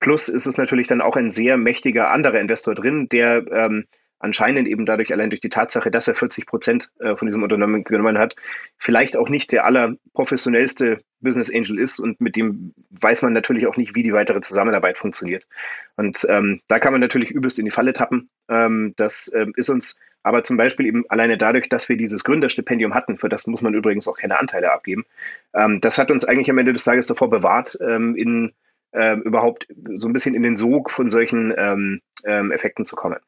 Plus 0.01 0.29
ist 0.29 0.47
es 0.47 0.59
natürlich 0.59 0.87
dann 0.87 1.01
auch 1.01 1.17
ein 1.17 1.31
sehr 1.33 1.57
mächtiger 1.57 2.11
anderer 2.11 2.39
Investor 2.39 2.75
drin, 2.75 3.09
der 3.09 3.45
ähm, 3.51 3.87
anscheinend 4.19 4.69
eben 4.69 4.87
dadurch 4.87 5.13
allein 5.13 5.31
durch 5.31 5.41
die 5.41 5.49
Tatsache, 5.49 5.91
dass 5.91 6.09
er 6.09 6.15
40 6.15 6.47
Prozent 6.47 6.91
äh, 6.99 7.17
von 7.17 7.27
diesem 7.27 7.43
Unternehmen 7.43 7.85
genommen 7.85 8.19
hat, 8.19 8.35
vielleicht 8.77 9.17
auch 9.17 9.29
nicht 9.29 9.53
der 9.53 9.65
allerprofessionellste 9.65 11.01
Business 11.21 11.53
Angel 11.53 11.79
ist 11.79 11.99
und 12.01 12.21
mit 12.21 12.37
dem 12.37 12.75
weiß 12.91 13.23
man 13.23 13.33
natürlich 13.33 13.67
auch 13.67 13.77
nicht, 13.77 13.95
wie 13.95 14.03
die 14.03 14.13
weitere 14.13 14.41
Zusammenarbeit 14.41 14.99
funktioniert. 14.99 15.47
Und 15.97 16.27
ähm, 16.29 16.61
da 16.69 16.79
kann 16.79 16.93
man 16.93 17.01
natürlich 17.01 17.31
übelst 17.31 17.59
in 17.59 17.65
die 17.65 17.71
Falle 17.71 17.93
tappen. 17.93 18.29
Ähm, 18.49 18.95
das 18.97 19.31
ähm, 19.35 19.53
ist 19.57 19.69
uns 19.69 19.97
aber 20.23 20.45
zum 20.45 20.57
Beispiel 20.57 20.87
eben 20.87 21.05
alleine 21.09 21.39
dadurch, 21.39 21.69
dass 21.69 21.89
wir 21.89 21.97
dieses 21.97 22.25
Gründerstipendium 22.25 22.95
hatten, 22.95 23.19
für 23.19 23.29
das 23.29 23.47
muss 23.47 23.63
man 23.63 23.75
übrigens 23.75 24.09
auch 24.09 24.17
keine 24.17 24.39
Anteile 24.39 24.73
abgeben, 24.73 25.05
ähm, 25.55 25.81
das 25.81 25.99
hat 25.99 26.11
uns 26.11 26.25
eigentlich 26.25 26.51
am 26.51 26.59
Ende 26.59 26.73
des 26.73 26.85
Tages 26.85 27.07
davor 27.07 27.31
bewahrt, 27.31 27.79
ähm, 27.81 28.17
in 28.17 28.53
äh, 28.93 29.17
überhaupt 29.17 29.69
so 29.97 30.09
ein 30.09 30.13
bisschen 30.13 30.35
in 30.35 30.43
den 30.43 30.57
Sog 30.57 30.91
von 30.91 31.11
solchen 31.11 31.53
ähm, 31.57 32.01
Effekten 32.25 32.85
zu 32.85 32.97
kommen. 32.97 33.19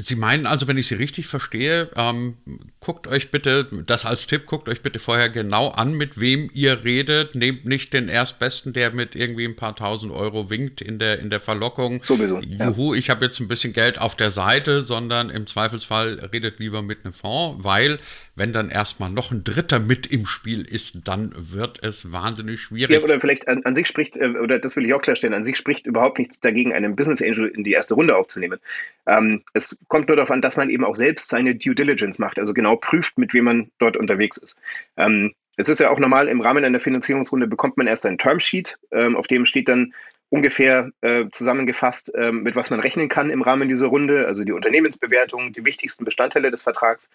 Sie 0.00 0.14
meinen 0.14 0.46
also, 0.46 0.68
wenn 0.68 0.78
ich 0.78 0.86
Sie 0.86 0.94
richtig 0.94 1.26
verstehe, 1.26 1.88
ähm, 1.96 2.36
guckt 2.78 3.08
euch 3.08 3.32
bitte, 3.32 3.66
das 3.84 4.06
als 4.06 4.28
Tipp, 4.28 4.46
guckt 4.46 4.68
euch 4.68 4.80
bitte 4.80 5.00
vorher 5.00 5.28
genau 5.28 5.70
an, 5.70 5.94
mit 5.94 6.20
wem 6.20 6.50
ihr 6.54 6.84
redet. 6.84 7.34
Nehmt 7.34 7.64
nicht 7.64 7.92
den 7.92 8.08
Erstbesten, 8.08 8.72
der 8.72 8.92
mit 8.92 9.16
irgendwie 9.16 9.44
ein 9.44 9.56
paar 9.56 9.74
tausend 9.74 10.12
Euro 10.12 10.50
winkt 10.50 10.80
in 10.80 11.00
der, 11.00 11.18
in 11.18 11.30
der 11.30 11.40
Verlockung. 11.40 12.00
Sowieso. 12.00 12.38
Juhu, 12.38 12.92
ja. 12.92 12.98
ich 12.98 13.10
habe 13.10 13.24
jetzt 13.24 13.40
ein 13.40 13.48
bisschen 13.48 13.72
Geld 13.72 14.00
auf 14.00 14.14
der 14.14 14.30
Seite, 14.30 14.82
sondern 14.82 15.30
im 15.30 15.48
Zweifelsfall 15.48 16.20
redet 16.32 16.60
lieber 16.60 16.80
mit 16.80 17.04
einem 17.04 17.12
Fonds, 17.12 17.64
weil 17.64 17.98
wenn 18.36 18.52
dann 18.52 18.70
erstmal 18.70 19.10
noch 19.10 19.32
ein 19.32 19.42
Dritter 19.42 19.80
mit 19.80 20.06
im 20.06 20.24
Spiel 20.24 20.62
ist, 20.62 21.08
dann 21.08 21.32
wird 21.36 21.82
es 21.82 22.12
wahnsinnig 22.12 22.60
schwierig. 22.60 22.94
Ja, 22.94 23.02
oder 23.02 23.18
vielleicht 23.18 23.48
an, 23.48 23.64
an 23.64 23.74
sich 23.74 23.88
spricht, 23.88 24.16
äh, 24.16 24.28
oder 24.28 24.60
das 24.60 24.76
will 24.76 24.86
ich 24.86 24.94
auch 24.94 25.02
klarstellen, 25.02 25.34
an 25.34 25.42
sich 25.42 25.56
spricht 25.56 25.86
überhaupt 25.86 26.20
nichts 26.20 26.38
dagegen, 26.38 26.72
einen 26.72 26.94
Business 26.94 27.20
Angel 27.20 27.48
in 27.48 27.64
die 27.64 27.72
erste 27.72 27.94
Runde 27.94 28.16
aufzunehmen. 28.16 28.60
Ähm, 29.06 29.42
es 29.54 29.76
kommt 29.88 30.08
nur 30.08 30.16
darauf 30.16 30.30
an, 30.30 30.42
dass 30.42 30.56
man 30.56 30.70
eben 30.70 30.84
auch 30.84 30.96
selbst 30.96 31.28
seine 31.28 31.54
Due 31.54 31.74
Diligence 31.74 32.18
macht, 32.18 32.38
also 32.38 32.54
genau 32.54 32.76
prüft, 32.76 33.18
mit 33.18 33.34
wem 33.34 33.44
man 33.44 33.70
dort 33.78 33.96
unterwegs 33.96 34.36
ist. 34.36 34.58
Ähm, 34.96 35.34
es 35.56 35.68
ist 35.68 35.80
ja 35.80 35.90
auch 35.90 35.98
normal, 35.98 36.28
im 36.28 36.40
Rahmen 36.40 36.64
einer 36.64 36.78
Finanzierungsrunde 36.78 37.48
bekommt 37.48 37.76
man 37.76 37.88
erst 37.88 38.06
ein 38.06 38.18
Termsheet, 38.18 38.78
ähm, 38.92 39.16
auf 39.16 39.26
dem 39.26 39.44
steht 39.44 39.68
dann 39.68 39.92
ungefähr 40.30 40.90
äh, 41.00 41.24
zusammengefasst, 41.32 42.14
äh, 42.14 42.32
mit 42.32 42.54
was 42.54 42.70
man 42.70 42.80
rechnen 42.80 43.08
kann 43.08 43.30
im 43.30 43.42
Rahmen 43.42 43.68
dieser 43.68 43.86
Runde, 43.86 44.26
also 44.26 44.44
die 44.44 44.52
Unternehmensbewertung, 44.52 45.52
die 45.52 45.64
wichtigsten 45.64 46.04
Bestandteile 46.04 46.50
des 46.50 46.62
Vertrags. 46.62 47.08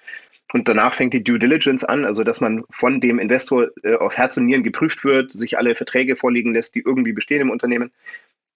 Und 0.52 0.68
danach 0.68 0.96
fängt 0.96 1.14
die 1.14 1.24
Due 1.24 1.40
Diligence 1.40 1.84
an, 1.84 2.06
also 2.06 2.24
dass 2.24 2.42
man 2.42 2.64
von 2.72 3.00
dem 3.02 3.20
Investor 3.20 3.68
äh, 3.84 3.96
auf 3.96 4.18
Herz 4.18 4.36
und 4.38 4.46
Nieren 4.46 4.64
geprüft 4.64 5.04
wird, 5.04 5.32
sich 5.32 5.58
alle 5.58 5.76
Verträge 5.76 6.16
vorlegen 6.16 6.54
lässt, 6.54 6.76
die 6.76 6.82
irgendwie 6.82 7.14
bestehen 7.14 7.42
im 7.42 7.52
Unternehmen. 7.52 7.92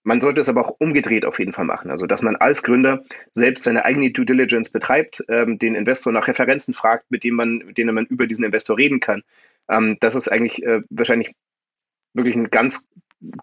Man 0.08 0.22
sollte 0.22 0.39
es 0.39 0.48
aber 0.48 0.65
auch 0.65 0.78
umgedreht 0.80 1.26
auf 1.26 1.38
jeden 1.38 1.52
Fall 1.52 1.65
machen. 1.65 1.91
Also, 1.91 2.08
dass 2.08 2.22
man 2.22 2.38
als 2.38 2.63
Gründer 2.63 3.04
selbst 3.34 3.65
seine 3.65 3.84
eigene 3.84 4.10
Due 4.10 4.26
Diligence 4.26 4.70
betreibt, 4.70 5.22
ähm, 5.28 5.60
den 5.60 5.76
Investor 5.76 6.13
nach 6.13 6.30
Referenzen 6.30 6.74
fragt, 6.74 7.12
mit, 7.12 7.26
dem 7.26 7.36
man, 7.36 7.58
mit 7.58 7.78
denen 7.78 7.93
man 7.93 8.06
über 8.06 8.26
diesen 8.26 8.46
Investor 8.46 8.78
reden 8.78 9.02
kann. 9.02 9.24
Ähm, 9.67 9.98
das 10.00 10.15
ist 10.15 10.30
eigentlich 10.30 10.63
äh, 10.63 10.80
wahrscheinlich 10.89 11.36
wirklich 12.13 12.38
ein 12.38 12.50
ganz 12.50 12.88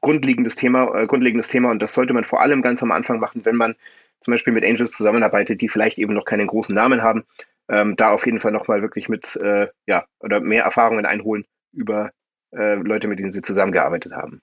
grundlegendes 0.01 0.57
Thema, 0.57 1.03
äh, 1.03 1.07
grundlegendes 1.07 1.49
Thema 1.49 1.71
und 1.71 1.83
das 1.83 1.93
sollte 1.93 2.15
man 2.15 2.25
vor 2.25 2.41
allem 2.41 2.63
ganz 2.63 2.83
am 2.83 2.93
Anfang 2.93 3.21
machen, 3.21 3.45
wenn 3.45 3.57
man 3.57 3.75
zum 4.23 4.33
Beispiel 4.33 4.55
mit 4.55 4.65
Angels 4.65 4.93
zusammenarbeitet, 4.93 5.61
die 5.61 5.69
vielleicht 5.69 5.99
eben 5.99 6.15
noch 6.15 6.25
keinen 6.25 6.47
großen 6.47 6.75
Namen 6.75 7.03
haben. 7.03 7.25
Ähm, 7.69 7.95
da 7.97 8.11
auf 8.11 8.25
jeden 8.25 8.39
Fall 8.39 8.53
nochmal 8.53 8.81
wirklich 8.81 9.11
mit, 9.11 9.37
äh, 9.37 9.69
ja, 9.85 10.07
oder 10.19 10.41
mehr 10.41 10.65
Erfahrungen 10.65 11.05
einholen 11.05 11.45
über 11.75 12.11
äh, 12.57 12.77
Leute, 12.77 13.07
mit 13.07 13.19
denen 13.19 13.33
sie 13.33 13.43
zusammengearbeitet 13.43 14.13
haben. 14.13 14.41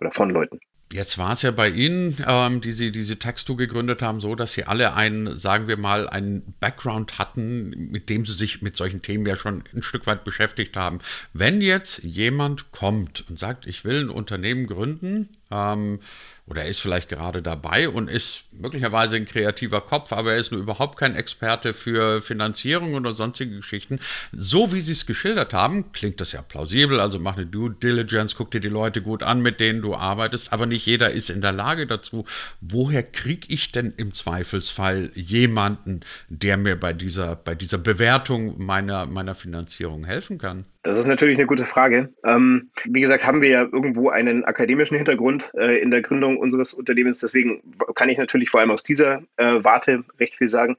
Oder 0.00 0.10
von 0.10 0.30
Leuten. 0.30 0.58
Jetzt 0.92 1.18
war 1.18 1.32
es 1.32 1.42
ja 1.42 1.50
bei 1.50 1.70
Ihnen, 1.70 2.16
ähm, 2.26 2.60
die 2.60 2.70
Sie 2.70 2.92
diese 2.92 3.18
Textu 3.18 3.56
gegründet 3.56 4.00
haben, 4.00 4.20
so, 4.20 4.36
dass 4.36 4.52
Sie 4.52 4.64
alle 4.64 4.94
einen, 4.94 5.36
sagen 5.36 5.66
wir 5.66 5.76
mal, 5.76 6.08
einen 6.08 6.54
Background 6.60 7.18
hatten, 7.18 7.90
mit 7.90 8.08
dem 8.08 8.24
Sie 8.24 8.34
sich 8.34 8.62
mit 8.62 8.76
solchen 8.76 9.02
Themen 9.02 9.26
ja 9.26 9.34
schon 9.34 9.64
ein 9.74 9.82
Stück 9.82 10.06
weit 10.06 10.22
beschäftigt 10.22 10.76
haben. 10.76 11.00
Wenn 11.32 11.60
jetzt 11.60 12.04
jemand 12.04 12.70
kommt 12.70 13.24
und 13.28 13.38
sagt, 13.40 13.66
ich 13.66 13.84
will 13.84 14.02
ein 14.02 14.10
Unternehmen 14.10 14.66
gründen, 14.66 15.30
ähm, 15.50 15.98
oder 16.46 16.62
er 16.62 16.68
ist 16.68 16.80
vielleicht 16.80 17.08
gerade 17.08 17.40
dabei 17.40 17.88
und 17.88 18.10
ist 18.10 18.52
möglicherweise 18.52 19.16
ein 19.16 19.24
kreativer 19.24 19.80
Kopf, 19.80 20.12
aber 20.12 20.32
er 20.32 20.38
ist 20.38 20.52
nur 20.52 20.60
überhaupt 20.60 20.98
kein 20.98 21.16
Experte 21.16 21.72
für 21.72 22.20
Finanzierung 22.20 22.94
oder 22.94 23.14
sonstige 23.14 23.56
Geschichten. 23.56 23.98
So 24.32 24.72
wie 24.72 24.80
Sie 24.80 24.92
es 24.92 25.06
geschildert 25.06 25.54
haben, 25.54 25.92
klingt 25.92 26.20
das 26.20 26.32
ja 26.32 26.42
plausibel. 26.42 27.00
Also 27.00 27.18
mach 27.18 27.36
eine 27.36 27.46
Due 27.46 27.70
Diligence, 27.70 28.36
guck 28.36 28.50
dir 28.50 28.60
die 28.60 28.68
Leute 28.68 29.00
gut 29.00 29.22
an, 29.22 29.40
mit 29.40 29.58
denen 29.58 29.80
du 29.80 29.94
arbeitest, 29.94 30.52
aber 30.52 30.66
nicht 30.66 30.84
jeder 30.84 31.10
ist 31.10 31.30
in 31.30 31.40
der 31.40 31.52
Lage 31.52 31.86
dazu. 31.86 32.26
Woher 32.60 33.02
kriege 33.02 33.46
ich 33.48 33.72
denn 33.72 33.94
im 33.96 34.12
Zweifelsfall 34.12 35.10
jemanden, 35.14 36.00
der 36.28 36.58
mir 36.58 36.78
bei 36.78 36.92
dieser, 36.92 37.36
bei 37.36 37.54
dieser 37.54 37.78
Bewertung 37.78 38.62
meiner, 38.62 39.06
meiner 39.06 39.34
Finanzierung 39.34 40.04
helfen 40.04 40.36
kann? 40.36 40.66
Das 40.84 40.98
ist 40.98 41.06
natürlich 41.06 41.38
eine 41.38 41.46
gute 41.46 41.64
Frage. 41.64 42.12
Ähm, 42.24 42.70
wie 42.84 43.00
gesagt, 43.00 43.26
haben 43.26 43.40
wir 43.40 43.48
ja 43.48 43.62
irgendwo 43.62 44.10
einen 44.10 44.44
akademischen 44.44 44.96
Hintergrund 44.96 45.50
äh, 45.54 45.80
in 45.80 45.90
der 45.90 46.02
Gründung 46.02 46.36
unseres 46.36 46.74
Unternehmens. 46.74 47.18
Deswegen 47.18 47.62
kann 47.94 48.10
ich 48.10 48.18
natürlich 48.18 48.50
vor 48.50 48.60
allem 48.60 48.70
aus 48.70 48.82
dieser 48.82 49.22
äh, 49.38 49.64
Warte 49.64 50.04
recht 50.20 50.36
viel 50.36 50.48
sagen. 50.48 50.76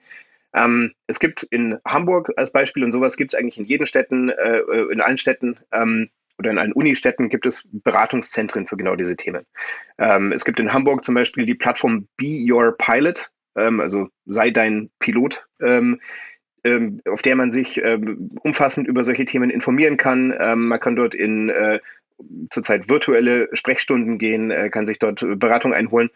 Ähm, 0.54 0.94
es 1.08 1.20
gibt 1.20 1.42
in 1.44 1.80
Hamburg 1.86 2.32
als 2.38 2.52
Beispiel 2.52 2.84
und 2.84 2.92
sowas 2.92 3.18
gibt 3.18 3.34
es 3.34 3.40
eigentlich 3.40 3.58
in 3.58 3.66
jeden 3.66 3.88
Städten, 3.88 4.30
äh, 4.30 4.60
in 4.92 5.02
allen 5.02 5.18
Städten 5.18 5.58
ähm, 5.72 6.12
oder 6.38 6.52
in 6.52 6.60
allen 6.60 6.74
Unistädten 6.74 7.30
gibt 7.30 7.48
es 7.48 7.68
Beratungszentren 7.72 8.68
für 8.68 8.78
genau 8.78 8.96
diese 8.96 9.16
Themen. 9.16 9.44
Ähm, 9.98 10.32
es 10.32 10.46
gibt 10.46 10.60
in 10.60 10.72
Hamburg 10.72 11.04
zum 11.04 11.16
Beispiel 11.16 11.48
die 11.48 11.56
Plattform 11.56 12.08
Be 12.16 12.46
Your 12.48 12.78
Pilot, 12.78 13.32
ähm, 13.56 13.80
also 13.80 14.10
sei 14.28 14.52
dein 14.52 14.92
Pilot 15.00 15.48
ähm, 15.62 16.00
auf 17.10 17.22
der 17.22 17.36
man 17.36 17.52
sich 17.52 17.82
ähm, 17.84 18.32
umfassend 18.42 18.88
über 18.88 19.04
solche 19.04 19.26
Themen 19.26 19.50
informieren 19.50 19.98
kann. 19.98 20.34
Ähm, 20.38 20.68
man 20.68 20.80
kann 20.80 20.96
dort 20.96 21.14
in 21.14 21.50
äh, 21.50 21.80
zurzeit 22.50 22.90
virtuelle 22.90 23.50
Sprechstunden 23.54 24.18
gehen, 24.18 24.52
äh, 24.52 24.70
kann 24.70 24.88
sich 24.88 25.00
dort 25.00 25.26
Beratung 25.40 25.74
einholen. 25.74 26.10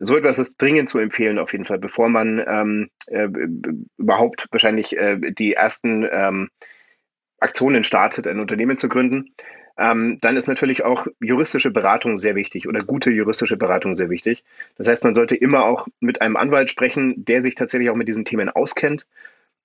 So 0.00 0.16
etwas 0.16 0.38
ist 0.38 0.60
dringend 0.60 0.88
zu 0.88 0.98
empfehlen, 0.98 1.38
auf 1.38 1.52
jeden 1.52 1.64
Fall, 1.64 1.78
bevor 1.78 2.08
man 2.08 2.42
ähm, 2.46 2.90
äh, 3.06 3.28
überhaupt 3.96 4.48
wahrscheinlich 4.50 4.96
äh, 4.96 5.32
die 5.32 5.54
ersten 5.54 6.06
ähm, 6.10 6.50
Aktionen 7.38 7.84
startet, 7.84 8.26
ein 8.26 8.40
Unternehmen 8.40 8.76
zu 8.76 8.88
gründen. 8.88 9.34
Ähm, 9.76 10.18
dann 10.20 10.36
ist 10.36 10.46
natürlich 10.46 10.84
auch 10.84 11.06
juristische 11.20 11.70
Beratung 11.70 12.16
sehr 12.16 12.34
wichtig 12.36 12.68
oder 12.68 12.82
gute 12.82 13.10
juristische 13.10 13.56
Beratung 13.56 13.94
sehr 13.94 14.08
wichtig. 14.08 14.44
Das 14.76 14.88
heißt, 14.88 15.02
man 15.04 15.14
sollte 15.14 15.34
immer 15.34 15.64
auch 15.64 15.88
mit 16.00 16.20
einem 16.20 16.36
Anwalt 16.36 16.70
sprechen, 16.70 17.24
der 17.24 17.42
sich 17.42 17.54
tatsächlich 17.54 17.90
auch 17.90 17.96
mit 17.96 18.06
diesen 18.08 18.24
Themen 18.24 18.48
auskennt 18.48 19.06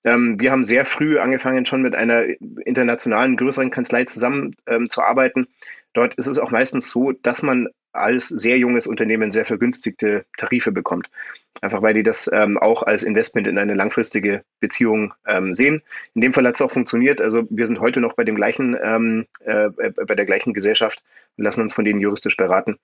ähm, 0.04 0.40
wir 0.40 0.50
haben 0.50 0.64
sehr 0.64 0.84
früh 0.84 1.18
angefangen, 1.18 1.66
schon 1.66 1.82
mit 1.82 1.94
einer 1.94 2.24
internationalen, 2.64 3.36
größeren 3.36 3.70
Kanzlei 3.70 4.04
zusammenzuarbeiten. 4.04 5.42
Ähm, 5.42 5.48
Dort 5.92 6.14
ist 6.14 6.26
es 6.26 6.38
auch 6.38 6.50
meistens 6.50 6.90
so, 6.90 7.12
dass 7.12 7.42
man 7.42 7.68
als 7.92 8.28
sehr 8.28 8.58
junges 8.58 8.86
Unternehmen 8.86 9.32
sehr 9.32 9.44
vergünstigte 9.44 10.24
Tarife 10.36 10.70
bekommt. 10.70 11.10
Einfach 11.60 11.82
weil 11.82 11.94
die 11.94 12.04
das 12.04 12.30
ähm, 12.32 12.56
auch 12.58 12.84
als 12.84 13.02
Investment 13.02 13.48
in 13.48 13.58
eine 13.58 13.74
langfristige 13.74 14.44
Beziehung 14.60 15.12
ähm, 15.26 15.54
sehen. 15.54 15.82
In 16.14 16.20
dem 16.20 16.32
Fall 16.32 16.46
hat 16.46 16.54
es 16.54 16.62
auch 16.62 16.70
funktioniert. 16.70 17.20
Also 17.20 17.46
wir 17.50 17.66
sind 17.66 17.80
heute 17.80 18.00
noch 18.00 18.14
bei 18.14 18.22
dem 18.22 18.36
gleichen, 18.36 18.76
ähm, 18.80 19.26
äh, 19.44 19.66
äh, 19.66 19.90
bei 20.06 20.14
der 20.14 20.26
gleichen 20.26 20.54
Gesellschaft 20.54 21.02
und 21.36 21.44
lassen 21.44 21.62
uns 21.62 21.74
von 21.74 21.84
denen 21.84 22.00
juristisch 22.00 22.36
beraten. 22.36 22.78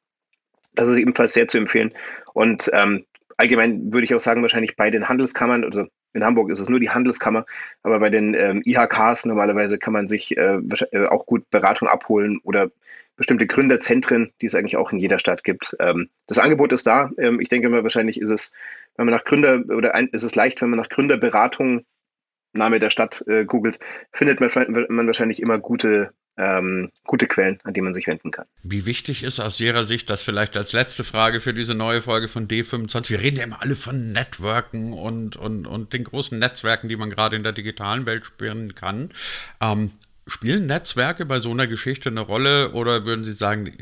Das 0.75 0.89
ist 0.89 0.99
ebenfalls 0.99 1.33
sehr 1.33 1.47
zu 1.47 1.59
empfehlen. 1.59 1.95
Und 2.35 2.69
ähm, 2.73 3.07
allgemein 3.37 3.93
würde 3.93 4.05
ich 4.05 4.15
auch 4.15 4.21
sagen, 4.21 4.43
wahrscheinlich 4.43 4.77
bei 4.77 4.91
den 4.91 5.09
Handelskammern, 5.09 5.63
also 5.63 5.87
in 6.17 6.25
Hamburg 6.25 6.51
ist 6.51 6.61
es 6.61 6.69
nur 6.69 6.81
die 6.81 6.91
Handelskammer, 6.91 7.45
aber 7.83 8.01
bei 8.01 8.11
den 8.11 8.35
ähm, 8.35 8.63
IHKs 8.65 9.27
normalerweise 9.27 9.79
kann 9.79 9.93
man 9.93 10.09
sich 10.09 10.37
äh, 10.37 10.59
äh, 10.91 11.07
auch 11.07 11.27
gut 11.27 11.49
Beratung 11.51 11.89
abholen 11.89 12.41
oder 12.43 12.71
bestimmte 13.17 13.47
Gründerzentren, 13.47 14.33
die 14.41 14.47
es 14.47 14.55
eigentlich 14.55 14.77
auch 14.77 14.93
in 14.93 14.99
jeder 14.99 15.19
Stadt 15.19 15.45
gibt. 15.45 15.77
Ähm, 15.79 16.09
das 16.27 16.39
Angebot 16.39 16.73
ist 16.73 16.87
da. 16.87 17.11
Ähm, 17.19 17.41
ich 17.41 17.49
denke 17.49 17.69
mal, 17.69 17.83
wahrscheinlich 17.83 18.21
ist 18.21 18.31
es, 18.31 18.53
wenn 18.97 19.07
man 19.07 19.15
nach 19.15 19.25
Gründer 19.25 19.63
oder 19.75 19.95
ein, 19.95 20.09
ist 20.09 20.23
es 20.23 20.35
leicht, 20.35 20.61
wenn 20.61 20.71
man 20.71 20.79
nach 20.79 20.89
Gründerberatung 20.89 21.85
Name 22.53 22.79
der 22.79 22.91
Stadt 22.91 23.23
äh, 23.27 23.45
googelt, 23.45 23.79
findet 24.13 24.41
man, 24.41 24.87
man 24.89 25.07
wahrscheinlich 25.07 25.43
immer 25.43 25.59
gute 25.59 26.11
ähm, 26.39 26.91
gute 27.05 27.27
Quellen, 27.27 27.59
an 27.65 27.73
die 27.73 27.81
man 27.81 27.95
sich 27.95 28.07
wenden 28.07 28.31
kann. 28.31 28.47
Wie 28.63 28.87
wichtig 28.87 29.23
ist 29.23 29.41
aus 29.41 29.61
Ihrer 29.61 29.85
Sicht, 29.85 30.11
das 30.11 30.23
vielleicht 30.23 30.57
als 30.57 30.73
letzte 30.73 31.05
Frage 31.05 31.41
für 31.41 31.55
diese 31.55 31.75
neue 31.75 32.03
Folge 32.03 32.29
von 32.29 32.47
D25, 32.47 33.11
wir 33.11 33.21
reden 33.21 33.37
ja 33.39 33.45
immer 33.45 33.63
alle 33.63 33.77
von 33.77 34.13
Networken 34.13 34.93
und, 34.93 35.37
und, 35.37 35.67
und 35.67 35.93
den 35.93 36.05
großen 36.05 36.39
Netzwerken, 36.39 36.89
die 36.89 36.97
man 36.97 37.11
gerade 37.11 37.37
in 37.37 37.43
der 37.43 37.53
digitalen 37.53 38.07
Welt 38.07 38.27
spüren 38.27 38.75
kann. 38.75 39.11
Ähm, 39.61 39.93
Spielen 40.29 40.67
Netzwerke 40.67 41.25
bei 41.25 41.39
so 41.39 41.53
einer 41.53 41.69
Geschichte 41.69 42.09
eine 42.09 42.21
Rolle 42.21 42.73
oder 42.73 43.05
würden 43.05 43.23
Sie 43.23 43.33
sagen, 43.33 43.73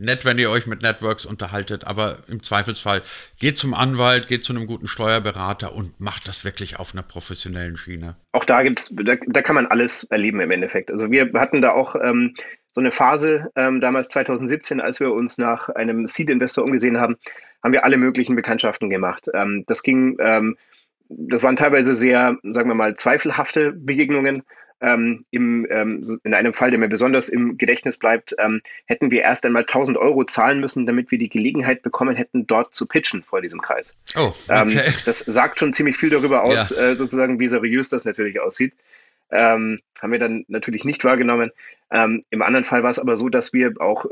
nett, 0.00 0.24
wenn 0.24 0.40
ihr 0.40 0.50
euch 0.50 0.66
mit 0.66 0.82
Networks 0.82 1.24
unterhaltet, 1.24 1.86
aber 1.86 2.16
im 2.26 2.42
Zweifelsfall 2.42 3.02
geht 3.38 3.58
zum 3.58 3.74
Anwalt, 3.74 4.26
geht 4.26 4.42
zu 4.42 4.52
einem 4.52 4.66
guten 4.66 4.88
Steuerberater 4.88 5.72
und 5.72 6.00
macht 6.00 6.26
das 6.26 6.44
wirklich 6.44 6.80
auf 6.80 6.94
einer 6.94 7.04
professionellen 7.04 7.76
Schiene? 7.76 8.16
Auch 8.32 8.44
da 8.44 8.64
gibt's, 8.64 8.92
da, 8.92 9.14
da 9.24 9.42
kann 9.42 9.54
man 9.54 9.66
alles 9.66 10.02
erleben 10.02 10.40
im 10.40 10.50
Endeffekt. 10.50 10.90
Also 10.90 11.12
wir 11.12 11.30
hatten 11.34 11.62
da 11.62 11.70
auch 11.70 11.94
ähm, 11.94 12.34
so 12.72 12.80
eine 12.80 12.90
Phase 12.90 13.52
ähm, 13.54 13.80
damals 13.80 14.08
2017, 14.08 14.80
als 14.80 14.98
wir 14.98 15.12
uns 15.12 15.38
nach 15.38 15.68
einem 15.68 16.08
Seed-Investor 16.08 16.64
umgesehen 16.64 17.00
haben, 17.00 17.16
haben 17.62 17.72
wir 17.72 17.84
alle 17.84 17.98
möglichen 17.98 18.34
Bekanntschaften 18.34 18.90
gemacht. 18.90 19.28
Ähm, 19.32 19.62
das 19.68 19.84
ging, 19.84 20.16
ähm, 20.18 20.56
das 21.08 21.44
waren 21.44 21.54
teilweise 21.54 21.94
sehr, 21.94 22.36
sagen 22.42 22.68
wir 22.68 22.74
mal, 22.74 22.96
zweifelhafte 22.96 23.70
Begegnungen 23.70 24.42
ähm, 24.80 25.24
im, 25.30 25.66
ähm, 25.70 26.20
in 26.24 26.34
einem 26.34 26.52
Fall, 26.52 26.70
der 26.70 26.78
mir 26.78 26.88
besonders 26.88 27.28
im 27.28 27.56
Gedächtnis 27.56 27.98
bleibt, 27.98 28.34
ähm, 28.38 28.60
hätten 28.86 29.10
wir 29.10 29.22
erst 29.22 29.46
einmal 29.46 29.64
1000 29.64 29.96
Euro 29.96 30.24
zahlen 30.24 30.60
müssen, 30.60 30.86
damit 30.86 31.10
wir 31.10 31.18
die 31.18 31.28
Gelegenheit 31.28 31.82
bekommen 31.82 32.16
hätten, 32.16 32.46
dort 32.46 32.74
zu 32.74 32.86
pitchen 32.86 33.22
vor 33.22 33.40
diesem 33.40 33.60
Kreis. 33.60 33.96
Oh, 34.16 34.32
ähm, 34.50 34.68
okay. 34.68 34.92
das 35.06 35.20
sagt 35.20 35.58
schon 35.58 35.72
ziemlich 35.72 35.96
viel 35.96 36.10
darüber 36.10 36.42
aus, 36.42 36.76
ja. 36.76 36.90
äh, 36.90 36.96
sozusagen, 36.96 37.38
wie 37.38 37.48
seriös 37.48 37.88
das 37.88 38.04
natürlich 38.04 38.40
aussieht. 38.40 38.74
Ähm, 39.30 39.80
haben 40.00 40.12
wir 40.12 40.18
dann 40.18 40.44
natürlich 40.48 40.84
nicht 40.84 41.04
wahrgenommen. 41.04 41.50
Ähm, 41.90 42.24
Im 42.30 42.42
anderen 42.42 42.64
Fall 42.64 42.82
war 42.82 42.90
es 42.90 42.98
aber 42.98 43.16
so, 43.16 43.28
dass 43.28 43.52
wir 43.52 43.80
auch, 43.80 44.06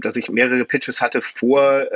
dass 0.00 0.16
ich 0.16 0.30
mehrere 0.30 0.64
Pitches 0.64 1.00
hatte 1.00 1.20
vor 1.20 1.86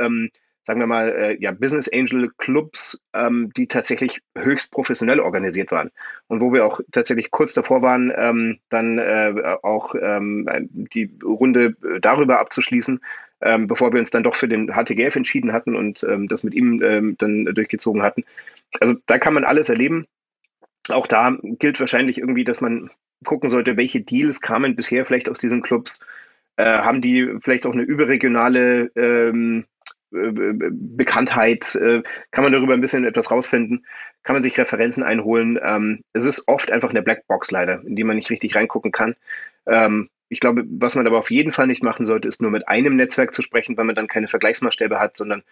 sagen 0.64 0.80
wir 0.80 0.86
mal, 0.86 1.08
äh, 1.08 1.36
ja, 1.40 1.50
Business 1.50 1.90
Angel 1.92 2.30
Clubs, 2.38 3.00
ähm, 3.14 3.52
die 3.56 3.66
tatsächlich 3.66 4.20
höchst 4.36 4.70
professionell 4.72 5.20
organisiert 5.20 5.72
waren. 5.72 5.90
Und 6.28 6.40
wo 6.40 6.52
wir 6.52 6.64
auch 6.64 6.80
tatsächlich 6.92 7.30
kurz 7.30 7.54
davor 7.54 7.82
waren, 7.82 8.12
ähm, 8.16 8.58
dann 8.68 8.98
äh, 8.98 9.56
auch 9.62 9.94
ähm, 10.00 10.48
die 10.70 11.18
Runde 11.24 11.74
äh, 11.84 12.00
darüber 12.00 12.38
abzuschließen, 12.38 13.00
ähm, 13.40 13.66
bevor 13.66 13.92
wir 13.92 13.98
uns 13.98 14.10
dann 14.10 14.22
doch 14.22 14.36
für 14.36 14.48
den 14.48 14.68
HTGF 14.68 15.16
entschieden 15.16 15.52
hatten 15.52 15.74
und 15.74 16.04
ähm, 16.08 16.28
das 16.28 16.44
mit 16.44 16.54
ihm 16.54 16.80
ähm, 16.82 17.16
dann 17.18 17.44
durchgezogen 17.46 18.02
hatten. 18.02 18.24
Also 18.80 18.94
da 19.06 19.18
kann 19.18 19.34
man 19.34 19.44
alles 19.44 19.68
erleben. 19.68 20.06
Auch 20.88 21.06
da 21.06 21.36
gilt 21.42 21.80
wahrscheinlich 21.80 22.18
irgendwie, 22.18 22.44
dass 22.44 22.60
man 22.60 22.90
gucken 23.24 23.48
sollte, 23.50 23.76
welche 23.76 24.00
Deals 24.00 24.40
kamen 24.40 24.76
bisher 24.76 25.04
vielleicht 25.04 25.28
aus 25.28 25.38
diesen 25.38 25.62
Clubs. 25.62 26.04
Äh, 26.56 26.64
haben 26.64 27.00
die 27.00 27.36
vielleicht 27.42 27.66
auch 27.66 27.72
eine 27.72 27.82
überregionale 27.82 28.90
ähm, 28.94 29.64
Bekanntheit, 30.12 31.74
äh, 31.74 32.02
kann 32.30 32.44
man 32.44 32.52
darüber 32.52 32.74
ein 32.74 32.80
bisschen 32.80 33.04
etwas 33.04 33.30
rausfinden, 33.30 33.86
kann 34.22 34.34
man 34.34 34.42
sich 34.42 34.58
Referenzen 34.58 35.02
einholen. 35.02 35.58
Ähm, 35.62 36.02
es 36.12 36.26
ist 36.26 36.48
oft 36.48 36.70
einfach 36.70 36.90
eine 36.90 37.02
Blackbox 37.02 37.50
leider, 37.50 37.82
in 37.84 37.96
die 37.96 38.04
man 38.04 38.16
nicht 38.16 38.30
richtig 38.30 38.54
reingucken 38.54 38.92
kann. 38.92 39.16
Ähm, 39.66 40.10
ich 40.28 40.40
glaube, 40.40 40.64
was 40.66 40.94
man 40.94 41.06
aber 41.06 41.18
auf 41.18 41.30
jeden 41.30 41.52
Fall 41.52 41.66
nicht 41.66 41.82
machen 41.82 42.06
sollte, 42.06 42.28
ist 42.28 42.40
nur 42.40 42.50
mit 42.50 42.68
einem 42.68 42.96
Netzwerk 42.96 43.34
zu 43.34 43.42
sprechen, 43.42 43.76
weil 43.76 43.84
man 43.84 43.94
dann 43.94 44.08
keine 44.08 44.28
Vergleichsmaßstäbe 44.28 44.98
hat, 44.98 45.16
sondern 45.16 45.42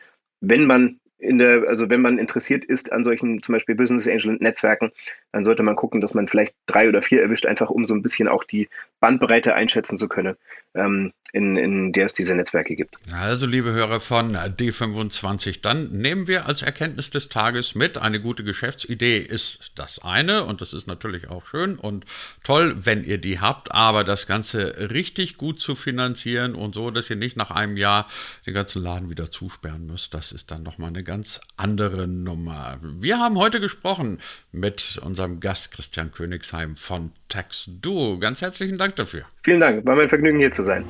wenn 0.41 0.67
man 0.67 1.01
in 1.21 1.39
der, 1.39 1.65
also 1.69 1.91
wenn 1.91 2.01
man 2.01 2.19
interessiert 2.19 2.65
ist 2.65 2.93
an 2.93 3.05
solchen 3.05 3.43
zum 3.43 3.53
Beispiel 3.53 3.75
Business 3.75 4.09
Angel 4.09 4.37
Netzwerken, 4.41 4.91
dann 5.33 5.45
sollte 5.45 5.63
man 5.63 5.77
gucken, 5.77 6.01
dass 6.01 6.15
man 6.15 6.29
vielleicht 6.29 6.55
drei 6.67 6.89
oder 6.89 7.03
vier 7.03 7.23
erwischt, 7.23 7.47
einfach 7.47 7.71
um 7.71 7.87
so 7.87 7.95
ein 7.95 8.03
bisschen 8.03 8.29
auch 8.29 8.45
die 8.45 8.69
Bandbreite 9.01 9.55
einschätzen 9.55 9.97
zu 9.97 10.09
können, 10.09 10.37
ähm, 10.75 11.13
in, 11.33 11.57
in 11.57 11.93
der 11.93 12.07
es 12.07 12.15
diese 12.15 12.35
Netzwerke 12.35 12.75
gibt. 12.75 12.97
Also 13.13 13.47
liebe 13.47 13.73
Hörer 13.73 14.01
von 14.01 14.35
D25, 14.35 15.63
dann 15.63 15.91
nehmen 15.91 16.27
wir 16.27 16.47
als 16.47 16.63
Erkenntnis 16.63 17.11
des 17.11 17.29
Tages 17.29 17.75
mit, 17.75 17.99
eine 17.99 18.21
gute 18.21 18.43
Geschäftsidee 18.43 19.19
ist 19.19 19.73
das 19.77 20.01
eine 20.03 20.45
und 20.45 20.61
das 20.61 20.73
ist 20.73 20.87
natürlich 20.87 21.29
auch 21.29 21.47
schön 21.47 21.77
und 21.77 22.05
toll, 22.43 22.77
wenn 22.83 23.05
ihr 23.05 23.19
die 23.19 23.41
habt, 23.41 23.73
aber 23.73 24.03
das 24.03 24.27
Ganze 24.27 24.91
richtig 24.91 25.37
gut 25.37 25.61
zu 25.61 25.77
finanzieren 25.77 26.55
und 26.55 26.75
so, 26.75 26.91
dass 26.91 27.09
ihr 27.11 27.17
nicht 27.17 27.37
nach 27.37 27.53
einem 27.53 27.77
Jahr 27.77 28.07
den 28.47 28.55
ganzen 28.55 28.83
Laden 28.83 29.11
wieder 29.11 29.31
zusperren 29.31 29.87
müsst, 29.87 30.15
das 30.15 30.33
ist 30.33 30.51
dann 30.51 30.65
nochmal 30.65 30.89
eine 30.89 31.05
ganz 31.11 31.41
andere 31.57 32.07
Nummer. 32.07 32.79
Wir 32.81 33.19
haben 33.19 33.37
heute 33.37 33.61
gesprochen 33.61 34.21
mit 34.53 35.01
unserem 35.05 35.41
Gast 35.41 35.73
Christian 35.73 36.13
Königsheim 36.13 36.77
von 36.77 37.11
Tax 37.29 37.69
Duo. 37.83 38.21
Ganz 38.21 38.43
herzlichen 38.43 38.79
Dank 38.79 38.95
dafür. 38.95 39.23
Vielen 39.43 39.59
Dank, 39.59 39.85
war 39.85 39.97
mein 39.97 40.09
Vergnügen 40.09 40.39
hier 40.39 40.53
zu 40.53 40.63
sein. 40.63 40.85